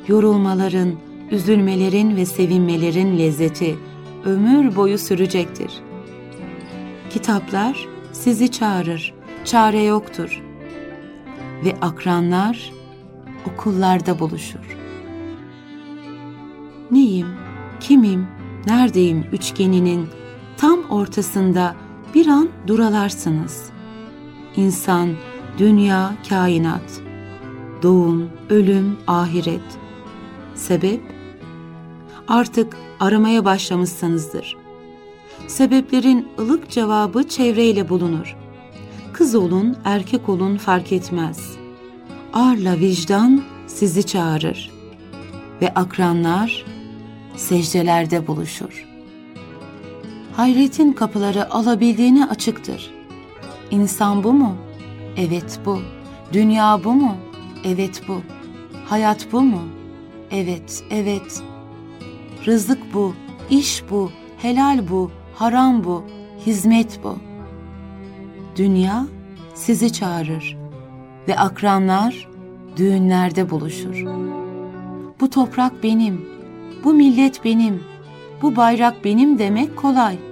Yorulmaların, 0.08 0.92
üzülmelerin 1.30 2.16
ve 2.16 2.26
sevinmelerin 2.26 3.18
lezzeti 3.18 3.76
ömür 4.24 4.76
boyu 4.76 4.98
sürecektir. 4.98 5.72
Kitaplar 7.10 7.88
sizi 8.12 8.50
çağırır, 8.50 9.14
çare 9.44 9.82
yoktur. 9.82 10.42
Ve 11.64 11.74
akranlar 11.80 12.72
okullarda 13.52 14.18
buluşur. 14.18 14.76
Neyim, 16.90 17.28
kimim, 17.80 18.26
neredeyim 18.66 19.24
üçgeninin 19.32 20.06
tam 20.56 20.80
ortasında 20.90 21.89
bir 22.14 22.26
an 22.26 22.48
duralarsınız. 22.66 23.70
İnsan, 24.56 25.14
dünya, 25.58 26.14
kainat, 26.28 27.00
doğum, 27.82 28.30
ölüm, 28.50 28.98
ahiret. 29.06 29.78
Sebep? 30.54 31.00
Artık 32.28 32.76
aramaya 33.00 33.44
başlamışsınızdır. 33.44 34.56
Sebeplerin 35.46 36.28
ılık 36.38 36.70
cevabı 36.70 37.28
çevreyle 37.28 37.88
bulunur. 37.88 38.36
Kız 39.12 39.34
olun, 39.34 39.76
erkek 39.84 40.28
olun 40.28 40.56
fark 40.56 40.92
etmez. 40.92 41.56
Arla 42.32 42.78
vicdan 42.78 43.42
sizi 43.66 44.06
çağırır 44.06 44.70
ve 45.62 45.74
akranlar 45.74 46.64
secdelerde 47.36 48.26
buluşur. 48.26 48.89
Hayretin 50.40 50.92
kapıları 50.92 51.54
alabildiğine 51.54 52.26
açıktır. 52.26 52.94
İnsan 53.70 54.24
bu 54.24 54.32
mu? 54.32 54.56
Evet 55.16 55.60
bu. 55.64 55.78
Dünya 56.32 56.80
bu 56.84 56.92
mu? 56.92 57.16
Evet 57.64 58.02
bu. 58.08 58.20
Hayat 58.86 59.26
bu 59.32 59.40
mu? 59.40 59.62
Evet, 60.30 60.84
evet. 60.90 61.42
Rızık 62.46 62.94
bu, 62.94 63.14
iş 63.50 63.84
bu, 63.90 64.10
helal 64.42 64.88
bu, 64.88 65.10
haram 65.34 65.84
bu, 65.84 66.04
hizmet 66.46 67.00
bu. 67.04 67.18
Dünya 68.56 69.06
sizi 69.54 69.92
çağırır 69.92 70.56
ve 71.28 71.36
akranlar 71.36 72.28
düğünlerde 72.76 73.50
buluşur. 73.50 74.04
Bu 75.20 75.30
toprak 75.30 75.82
benim, 75.82 76.26
bu 76.84 76.94
millet 76.94 77.44
benim, 77.44 77.82
bu 78.42 78.56
bayrak 78.56 79.04
benim 79.04 79.38
demek 79.38 79.76
kolay. 79.76 80.29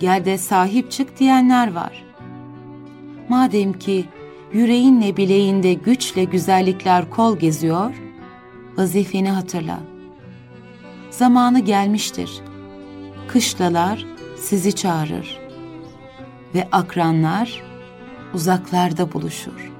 Gel 0.00 0.24
de 0.24 0.38
sahip 0.38 0.90
çık 0.90 1.18
diyenler 1.18 1.74
var. 1.74 2.04
Madem 3.28 3.72
ki 3.72 4.04
yüreğinle 4.52 5.16
bileğinde 5.16 5.74
güçle 5.74 6.24
güzellikler 6.24 7.10
kol 7.10 7.38
geziyor, 7.38 7.94
vazifeni 8.76 9.30
hatırla. 9.30 9.80
Zamanı 11.10 11.60
gelmiştir. 11.60 12.30
Kışlalar 13.28 14.06
sizi 14.36 14.72
çağırır 14.72 15.38
ve 16.54 16.68
akranlar 16.72 17.62
uzaklarda 18.34 19.12
buluşur. 19.12 19.72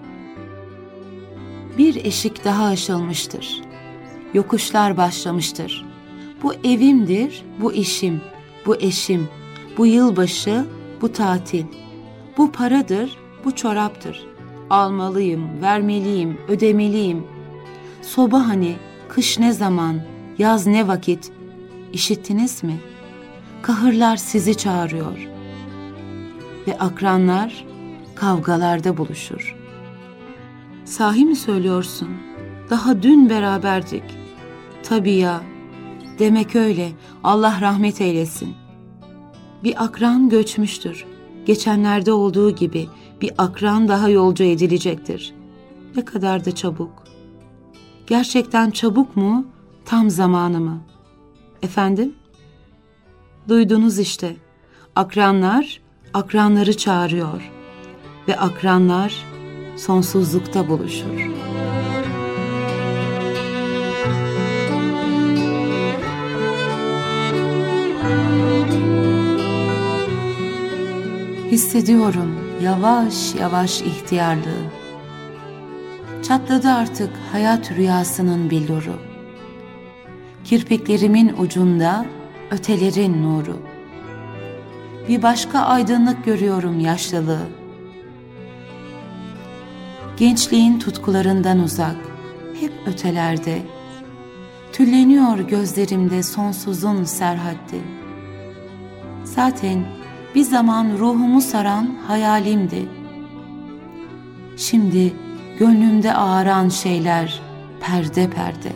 Bir 1.78 2.04
eşik 2.04 2.44
daha 2.44 2.66
aşılmıştır. 2.66 3.60
Yokuşlar 4.34 4.96
başlamıştır. 4.96 5.84
Bu 6.42 6.54
evimdir, 6.54 7.42
bu 7.60 7.72
işim, 7.72 8.20
bu 8.66 8.76
eşim, 8.76 9.28
bu 9.78 9.86
yılbaşı, 9.86 10.64
bu 11.00 11.12
tatil. 11.12 11.64
Bu 12.36 12.52
paradır, 12.52 13.18
bu 13.44 13.56
çoraptır. 13.56 14.26
Almalıyım, 14.70 15.62
vermeliyim, 15.62 16.40
ödemeliyim. 16.48 17.26
Soba 18.02 18.48
hani, 18.48 18.76
kış 19.08 19.38
ne 19.38 19.52
zaman, 19.52 20.00
yaz 20.38 20.66
ne 20.66 20.88
vakit? 20.88 21.32
İşittiniz 21.92 22.64
mi? 22.64 22.76
Kahırlar 23.62 24.16
sizi 24.16 24.54
çağırıyor. 24.54 25.28
Ve 26.66 26.78
akranlar 26.78 27.64
kavgalarda 28.14 28.96
buluşur. 28.96 29.56
Sahi 30.84 31.24
mi 31.24 31.36
söylüyorsun? 31.36 32.08
Daha 32.70 33.02
dün 33.02 33.30
beraberdik. 33.30 34.04
Tabii 34.82 35.14
ya. 35.14 35.40
Demek 36.18 36.56
öyle. 36.56 36.88
Allah 37.24 37.58
rahmet 37.60 38.00
eylesin. 38.00 38.67
Bir 39.64 39.84
akran 39.84 40.28
göçmüştür. 40.28 41.04
Geçenlerde 41.46 42.12
olduğu 42.12 42.50
gibi 42.50 42.88
bir 43.20 43.30
akran 43.38 43.88
daha 43.88 44.08
yolcu 44.08 44.44
edilecektir. 44.44 45.34
Ne 45.96 46.04
kadar 46.04 46.44
da 46.44 46.54
çabuk. 46.54 47.04
Gerçekten 48.06 48.70
çabuk 48.70 49.16
mu, 49.16 49.46
tam 49.84 50.10
zamanı 50.10 50.60
mı? 50.60 50.80
Efendim? 51.62 52.14
Duydunuz 53.48 53.98
işte. 53.98 54.36
Akranlar, 54.96 55.80
akranları 56.14 56.76
çağırıyor. 56.76 57.50
Ve 58.28 58.36
akranlar 58.36 59.24
sonsuzlukta 59.76 60.68
buluşur. 60.68 61.30
Hissediyorum 71.50 72.38
yavaş 72.62 73.34
yavaş 73.34 73.80
ihtiyarlığı. 73.82 74.64
Çatladı 76.22 76.68
artık 76.68 77.10
hayat 77.32 77.72
rüyasının 77.72 78.50
billuru. 78.50 78.92
Kirpiklerimin 80.44 81.34
ucunda 81.38 82.06
ötelerin 82.50 83.22
nuru. 83.22 83.56
Bir 85.08 85.22
başka 85.22 85.58
aydınlık 85.58 86.24
görüyorum 86.24 86.80
yaşlılığı. 86.80 87.46
Gençliğin 90.16 90.78
tutkularından 90.78 91.58
uzak, 91.58 91.96
hep 92.60 92.72
ötelerde. 92.86 93.62
Tülleniyor 94.72 95.38
gözlerimde 95.38 96.22
sonsuzun 96.22 97.04
serhaddi. 97.04 97.80
Zaten 99.24 99.97
bir 100.34 100.42
zaman 100.42 100.98
ruhumu 100.98 101.40
saran 101.40 101.96
hayalimdi. 102.06 102.88
Şimdi 104.56 105.12
gönlümde 105.58 106.14
ağıran 106.14 106.68
şeyler 106.68 107.40
perde 107.80 108.30
perde. 108.30 108.72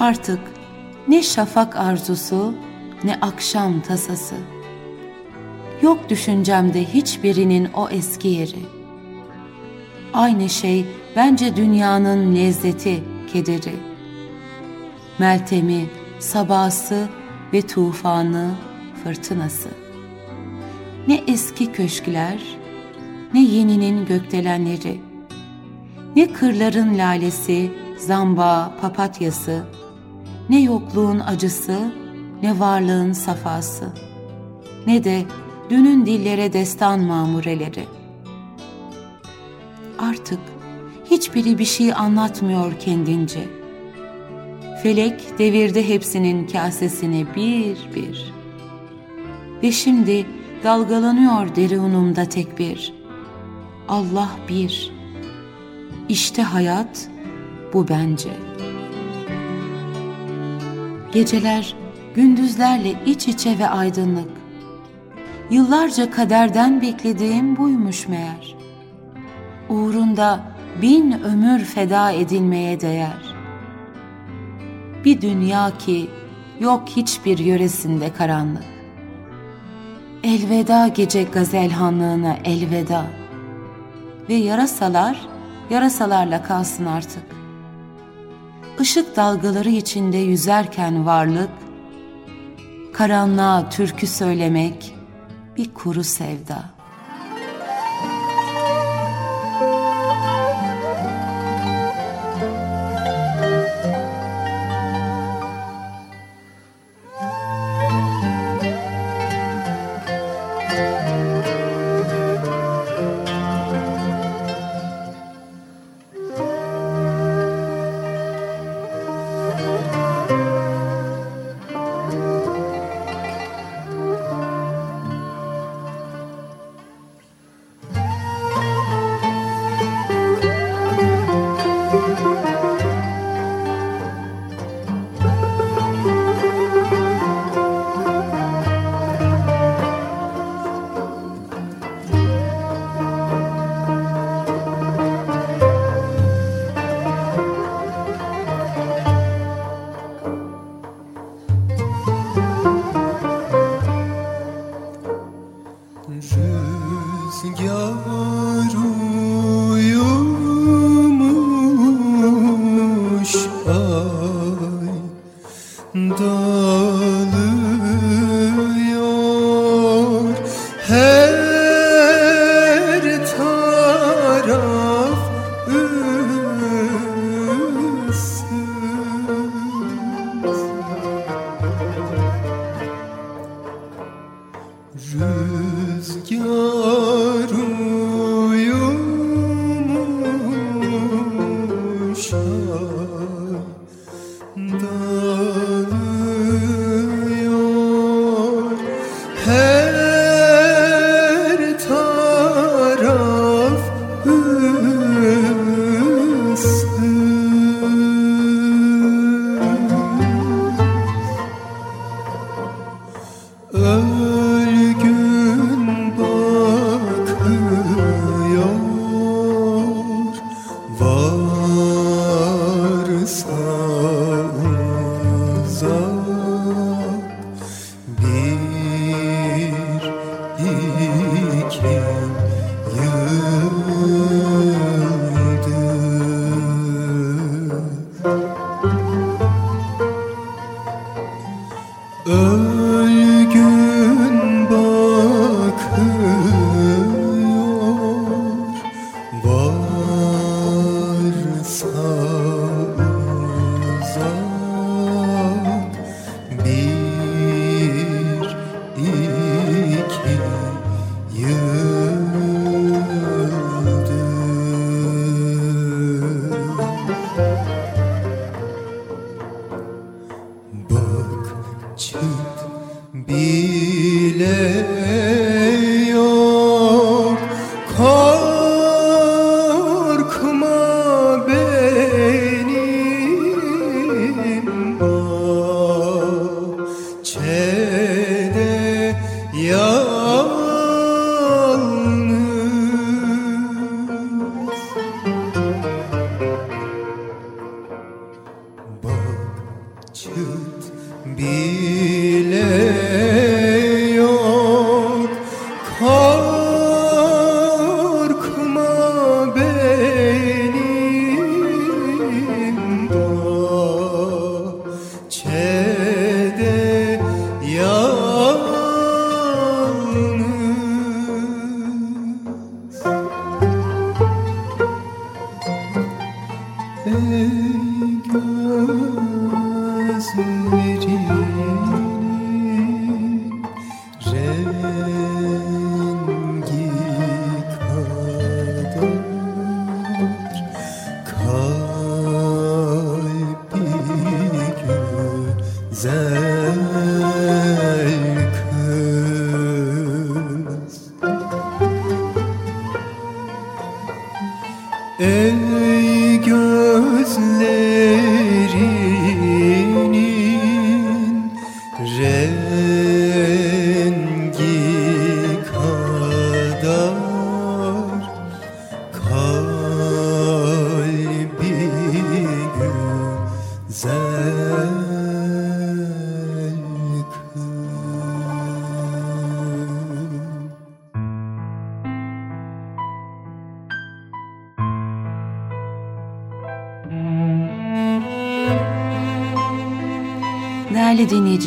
Artık 0.00 0.40
ne 1.08 1.22
şafak 1.22 1.76
arzusu 1.76 2.54
ne 3.04 3.14
akşam 3.20 3.80
tasası. 3.80 4.34
Yok 5.82 6.08
düşüncemde 6.10 6.84
hiçbirinin 6.84 7.68
o 7.74 7.88
eski 7.88 8.28
yeri. 8.28 8.62
Aynı 10.14 10.48
şey 10.48 10.86
bence 11.16 11.56
dünyanın 11.56 12.34
lezzeti, 12.34 13.04
kederi. 13.32 13.74
Meltemi, 15.18 15.86
sabası 16.18 17.08
ve 17.52 17.62
tufanı, 17.62 18.50
fırtınası. 19.04 19.68
Ne 21.08 21.20
eski 21.28 21.72
köşkler, 21.72 22.38
ne 23.34 23.44
yeninin 23.44 24.06
gökdelenleri, 24.06 25.00
ne 26.16 26.32
kırların 26.32 26.98
lalesi, 26.98 27.70
zamba, 27.98 28.74
papatyası, 28.80 29.64
ne 30.48 30.62
yokluğun 30.62 31.20
acısı, 31.20 31.92
ne 32.42 32.60
varlığın 32.60 33.12
safası, 33.12 33.92
ne 34.86 35.04
de 35.04 35.22
dünün 35.70 36.06
dillere 36.06 36.52
destan 36.52 37.00
mamureleri. 37.00 37.84
Artık 39.98 40.40
hiçbiri 41.10 41.58
bir 41.58 41.64
şey 41.64 41.92
anlatmıyor 41.92 42.72
kendince. 42.80 43.48
Felek 44.82 45.38
devirdi 45.38 45.88
hepsinin 45.88 46.46
kasesini 46.46 47.26
bir 47.36 47.94
bir. 47.94 48.33
Ve 49.64 49.72
şimdi 49.72 50.26
dalgalanıyor 50.64 51.56
derunumda 51.56 52.24
tek 52.24 52.58
bir. 52.58 52.94
Allah 53.88 54.30
bir. 54.48 54.92
İşte 56.08 56.42
hayat 56.42 57.08
bu 57.72 57.88
bence.'' 57.88 58.54
Geceler 61.12 61.76
gündüzlerle 62.14 62.94
iç 63.06 63.28
içe 63.28 63.58
ve 63.58 63.68
aydınlık. 63.68 64.30
Yıllarca 65.50 66.10
kaderden 66.10 66.82
beklediğim 66.82 67.56
buymuş 67.56 68.08
meğer. 68.08 68.56
Uğrunda 69.68 70.40
bin 70.82 71.12
ömür 71.12 71.58
feda 71.64 72.10
edilmeye 72.10 72.80
değer. 72.80 73.34
Bir 75.04 75.20
dünya 75.20 75.78
ki 75.78 76.10
yok 76.60 76.82
hiçbir 76.88 77.38
yöresinde 77.38 78.12
karanlık. 78.12 78.73
Elveda 80.24 80.88
gece 80.88 81.22
gazelhanlığına 81.22 82.36
elveda. 82.44 83.06
Ve 84.28 84.34
yarasalar, 84.34 85.26
yarasalarla 85.70 86.42
kalsın 86.42 86.86
artık 86.86 87.22
ışık 88.80 89.16
dalgaları 89.16 89.70
içinde 89.70 90.16
yüzerken 90.16 91.06
varlık, 91.06 91.50
karanlığa 92.92 93.70
türkü 93.70 94.06
söylemek 94.06 94.94
bir 95.56 95.74
kuru 95.74 96.04
sevda.'' 96.04 96.73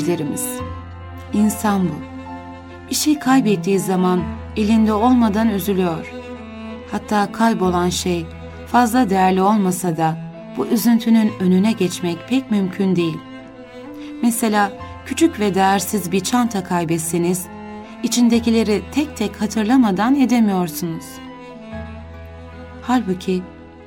Dinleyicilerimiz, 0.07 0.59
insan 1.33 1.89
bu. 1.89 1.93
Bir 2.89 2.95
şey 2.95 3.19
kaybettiği 3.19 3.79
zaman 3.79 4.23
elinde 4.57 4.93
olmadan 4.93 5.49
üzülüyor. 5.49 6.13
Hatta 6.91 7.31
kaybolan 7.31 7.89
şey 7.89 8.25
fazla 8.67 9.09
değerli 9.09 9.41
olmasa 9.41 9.97
da 9.97 10.17
bu 10.57 10.67
üzüntünün 10.67 11.31
önüne 11.39 11.71
geçmek 11.71 12.17
pek 12.29 12.51
mümkün 12.51 12.95
değil. 12.95 13.17
Mesela 14.23 14.71
küçük 15.05 15.39
ve 15.39 15.55
değersiz 15.55 16.11
bir 16.11 16.19
çanta 16.19 16.63
kaybetseniz, 16.63 17.47
içindekileri 18.03 18.81
tek 18.91 19.17
tek 19.17 19.41
hatırlamadan 19.41 20.15
edemiyorsunuz. 20.15 21.05
Halbuki 22.81 23.41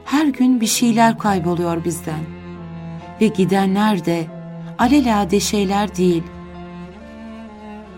her 0.04 0.26
gün 0.26 0.60
bir 0.60 0.66
şeyler 0.66 1.18
kayboluyor 1.18 1.84
bizden. 1.84 2.20
Ve 3.20 3.26
gidenler 3.26 4.04
de 4.04 4.39
alelade 4.80 5.40
şeyler 5.40 5.96
değil. 5.96 6.22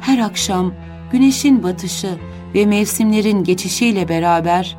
Her 0.01 0.19
akşam 0.19 0.75
güneşin 1.13 1.63
batışı 1.63 2.19
ve 2.55 2.67
mevsimlerin 2.67 3.45
geçişiyle 3.45 4.09
beraber 4.09 4.77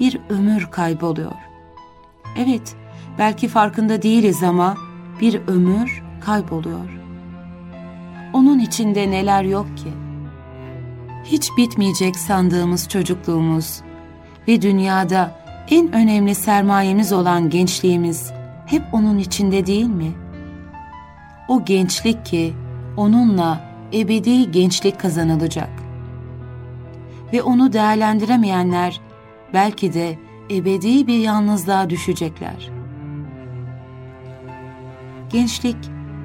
bir 0.00 0.18
ömür 0.28 0.66
kayboluyor. 0.70 1.32
Evet, 2.36 2.76
belki 3.18 3.48
farkında 3.48 4.02
değiliz 4.02 4.42
ama 4.42 4.76
bir 5.20 5.40
ömür 5.46 6.02
kayboluyor. 6.20 7.00
Onun 8.32 8.58
içinde 8.58 9.10
neler 9.10 9.42
yok 9.42 9.76
ki? 9.76 9.92
Hiç 11.24 11.48
bitmeyecek 11.56 12.16
sandığımız 12.16 12.88
çocukluğumuz 12.88 13.80
ve 14.48 14.62
dünyada 14.62 15.44
en 15.70 15.92
önemli 15.92 16.34
sermayemiz 16.34 17.12
olan 17.12 17.50
gençliğimiz 17.50 18.32
hep 18.66 18.82
onun 18.92 19.18
içinde 19.18 19.66
değil 19.66 19.86
mi?'' 19.86 20.27
O 21.48 21.64
gençlik 21.64 22.26
ki 22.26 22.54
onunla 22.96 23.60
ebedi 23.92 24.50
gençlik 24.50 25.00
kazanılacak. 25.00 25.70
Ve 27.32 27.42
onu 27.42 27.72
değerlendiremeyenler 27.72 29.00
belki 29.54 29.94
de 29.94 30.18
ebedi 30.50 31.06
bir 31.06 31.18
yalnızlığa 31.18 31.90
düşecekler. 31.90 32.70
Gençlik 35.32 35.76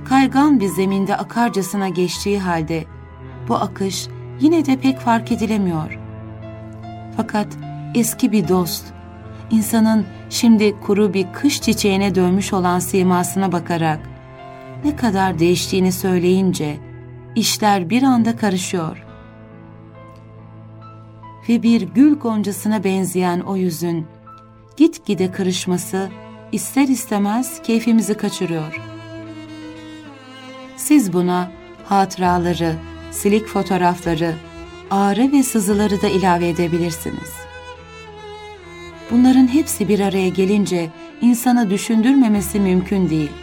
kaygan 0.06 0.60
bir 0.60 0.68
zeminde 0.68 1.18
akarcasına 1.18 1.90
geçtiği 1.90 2.40
halde 2.40 2.86
bu 3.48 3.56
akış 3.56 4.08
yine 4.40 4.66
de 4.66 4.78
pek 4.78 5.00
fark 5.00 5.32
edilemiyor. 5.32 6.00
Fakat 7.18 7.48
eski 7.96 8.32
bir 8.32 8.48
dost, 8.48 8.86
insanın 9.52 10.06
şimdi 10.30 10.80
kuru 10.80 11.14
bir 11.14 11.34
kış 11.34 11.62
çiçeğine 11.62 12.16
dönmüş 12.16 12.54
olan 12.54 12.80
simasına 12.80 13.52
bakarak 13.52 14.13
ne 14.84 14.96
kadar 14.96 15.40
değiştiğini 15.40 15.92
söyleyince 15.92 16.78
işler 17.36 17.90
bir 17.90 18.04
anda 18.04 18.36
karışıyor. 18.36 19.06
Ve 21.50 21.64
bir 21.64 21.82
gül 21.82 22.16
goncasına 22.16 22.84
benzeyen 22.84 23.40
o 23.40 23.56
yüzün 23.56 24.06
gitgide 24.78 25.32
kırışması 25.32 26.10
ister 26.52 26.88
istemez 26.88 27.62
keyfimizi 27.62 28.14
kaçırıyor. 28.14 28.82
Siz 30.78 31.14
buna 31.14 31.52
hatıraları, 31.86 32.76
silik 33.12 33.48
fotoğrafları, 33.48 34.34
ağrı 34.92 35.32
ve 35.32 35.44
sızıları 35.44 36.02
da 36.02 36.08
ilave 36.08 36.50
edebilirsiniz. 36.50 37.32
Bunların 39.12 39.48
hepsi 39.48 39.88
bir 39.88 40.00
araya 40.00 40.30
gelince 40.30 40.90
insana 41.22 41.70
düşündürmemesi 41.70 42.60
mümkün 42.60 43.10
değil 43.10 43.43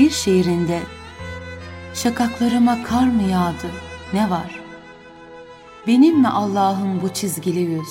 bir 0.00 0.10
şiirinde 0.10 0.80
Şakaklarıma 1.94 2.82
kar 2.82 3.06
mı 3.06 3.22
yağdı, 3.22 3.70
ne 4.12 4.30
var? 4.30 4.60
Benim 5.86 6.20
mi 6.20 6.28
Allah'ım 6.28 7.02
bu 7.02 7.08
çizgili 7.08 7.60
yüz? 7.60 7.88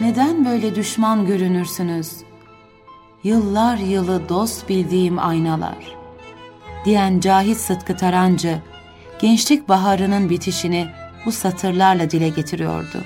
Neden 0.00 0.44
böyle 0.44 0.74
düşman 0.74 1.26
görünürsünüz? 1.26 2.16
Yıllar 3.24 3.76
yılı 3.76 4.28
dost 4.28 4.68
bildiğim 4.68 5.18
aynalar. 5.18 5.96
Diyen 6.84 7.20
Cahit 7.20 7.56
Sıtkı 7.56 7.96
Tarancı, 7.96 8.58
gençlik 9.20 9.68
baharının 9.68 10.30
bitişini 10.30 10.86
bu 11.26 11.32
satırlarla 11.32 12.10
dile 12.10 12.28
getiriyordu. 12.28 13.04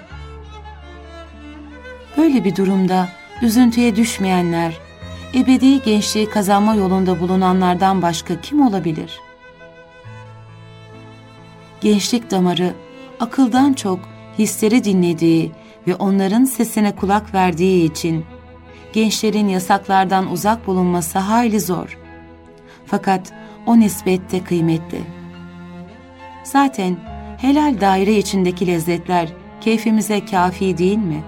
Böyle 2.16 2.44
bir 2.44 2.57
durumda 2.57 3.09
üzüntüye 3.42 3.96
düşmeyenler, 3.96 4.88
ebedi 5.35 5.83
gençliği 5.83 6.31
kazanma 6.31 6.74
yolunda 6.74 7.20
bulunanlardan 7.20 8.03
başka 8.03 8.41
kim 8.41 8.66
olabilir? 8.66 9.20
Gençlik 11.81 12.31
damarı 12.31 12.74
akıldan 13.20 13.72
çok 13.72 13.99
hisleri 14.39 14.85
dinlediği 14.85 15.53
ve 15.87 15.95
onların 15.95 16.45
sesine 16.45 16.97
kulak 16.97 17.35
verdiği 17.35 17.91
için 17.91 18.24
gençlerin 18.93 19.49
yasaklardan 19.49 20.31
uzak 20.31 20.66
bulunması 20.66 21.18
hayli 21.18 21.61
zor. 21.61 21.99
Fakat 22.87 23.33
o 23.66 23.81
nispette 23.81 24.45
kıymetli. 24.45 25.01
Zaten 26.45 26.97
helal 27.41 27.81
daire 27.81 28.18
içindeki 28.18 28.66
lezzetler 28.66 29.29
keyfimize 29.61 30.24
kafi 30.24 30.79
değil 30.79 30.99
mi? 30.99 31.22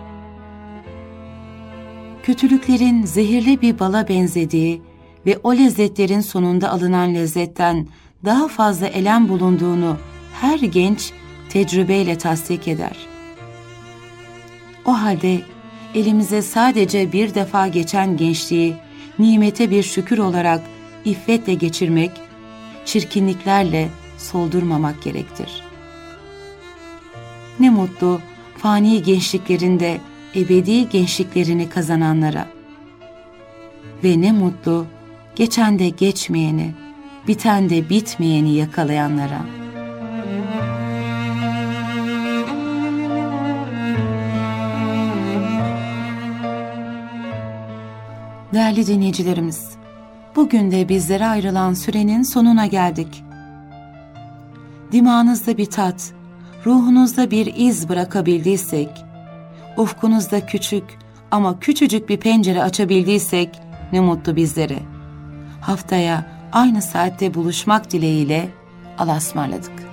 Kötülüklerin 2.31 3.05
zehirli 3.05 3.61
bir 3.61 3.79
bala 3.79 4.09
benzediği 4.09 4.83
ve 5.27 5.39
o 5.43 5.55
lezzetlerin 5.55 6.21
sonunda 6.21 6.71
alınan 6.71 7.15
lezzetten 7.15 7.87
daha 8.25 8.49
fazla 8.49 8.87
elem 8.87 9.29
bulunduğunu 9.29 9.97
her 10.41 10.59
genç 10.59 11.13
tecrübeyle 11.49 12.19
tasdik 12.19 12.69
eder. 12.69 12.97
O 14.85 14.93
halde 14.93 15.41
elimize 15.95 16.43
sadece 16.43 17.13
bir 17.13 17.35
defa 17.35 17.69
geçen 17.69 18.17
gençliği 18.17 18.77
nimete 19.19 19.71
bir 19.71 19.83
şükür 19.83 20.19
olarak 20.19 20.61
iffetle 21.05 21.55
geçirmek, 21.55 22.11
çirkinliklerle 22.85 23.89
soldurmamak 24.19 25.03
gerektir. 25.03 25.63
Ne 27.61 27.71
mutlu 27.71 28.21
fani 28.59 29.03
gençliklerinde 29.03 30.01
ebedi 30.35 30.89
gençliklerini 30.89 31.69
kazananlara. 31.69 32.47
Ve 34.05 34.21
ne 34.21 34.33
mutlu 34.33 34.87
geçen 35.37 35.79
de 35.79 35.89
geçmeyeni, 35.89 36.75
biten 37.29 37.71
de 37.71 37.91
bitmeyeni 37.91 38.55
yakalayanlara.'' 38.55 39.61
Değerli 48.55 48.87
dinleyicilerimiz, 48.87 49.71
bugün 50.37 50.71
de 50.71 50.89
bizlere 50.89 51.27
ayrılan 51.27 51.75
sürenin 51.75 52.23
sonuna 52.23 52.67
geldik. 52.67 53.25
Dimağınızda 54.93 55.57
bir 55.57 55.67
tat, 55.67 56.13
ruhunuzda 56.67 57.31
bir 57.31 57.55
iz 57.57 57.89
bırakabildiysek, 57.89 58.89
ufkunuzda 59.81 60.47
küçük 60.47 60.85
ama 61.31 61.61
küçücük 61.61 62.09
bir 62.09 62.17
pencere 62.17 62.63
açabildiysek 62.63 63.61
ne 63.93 64.01
mutlu 64.01 64.37
bizlere. 64.37 64.79
Haftaya 65.61 66.27
aynı 66.53 66.83
saatte 66.83 67.35
buluşmak 67.35 67.93
dileğiyle 67.93 68.49
alasmarladık. 68.99 69.90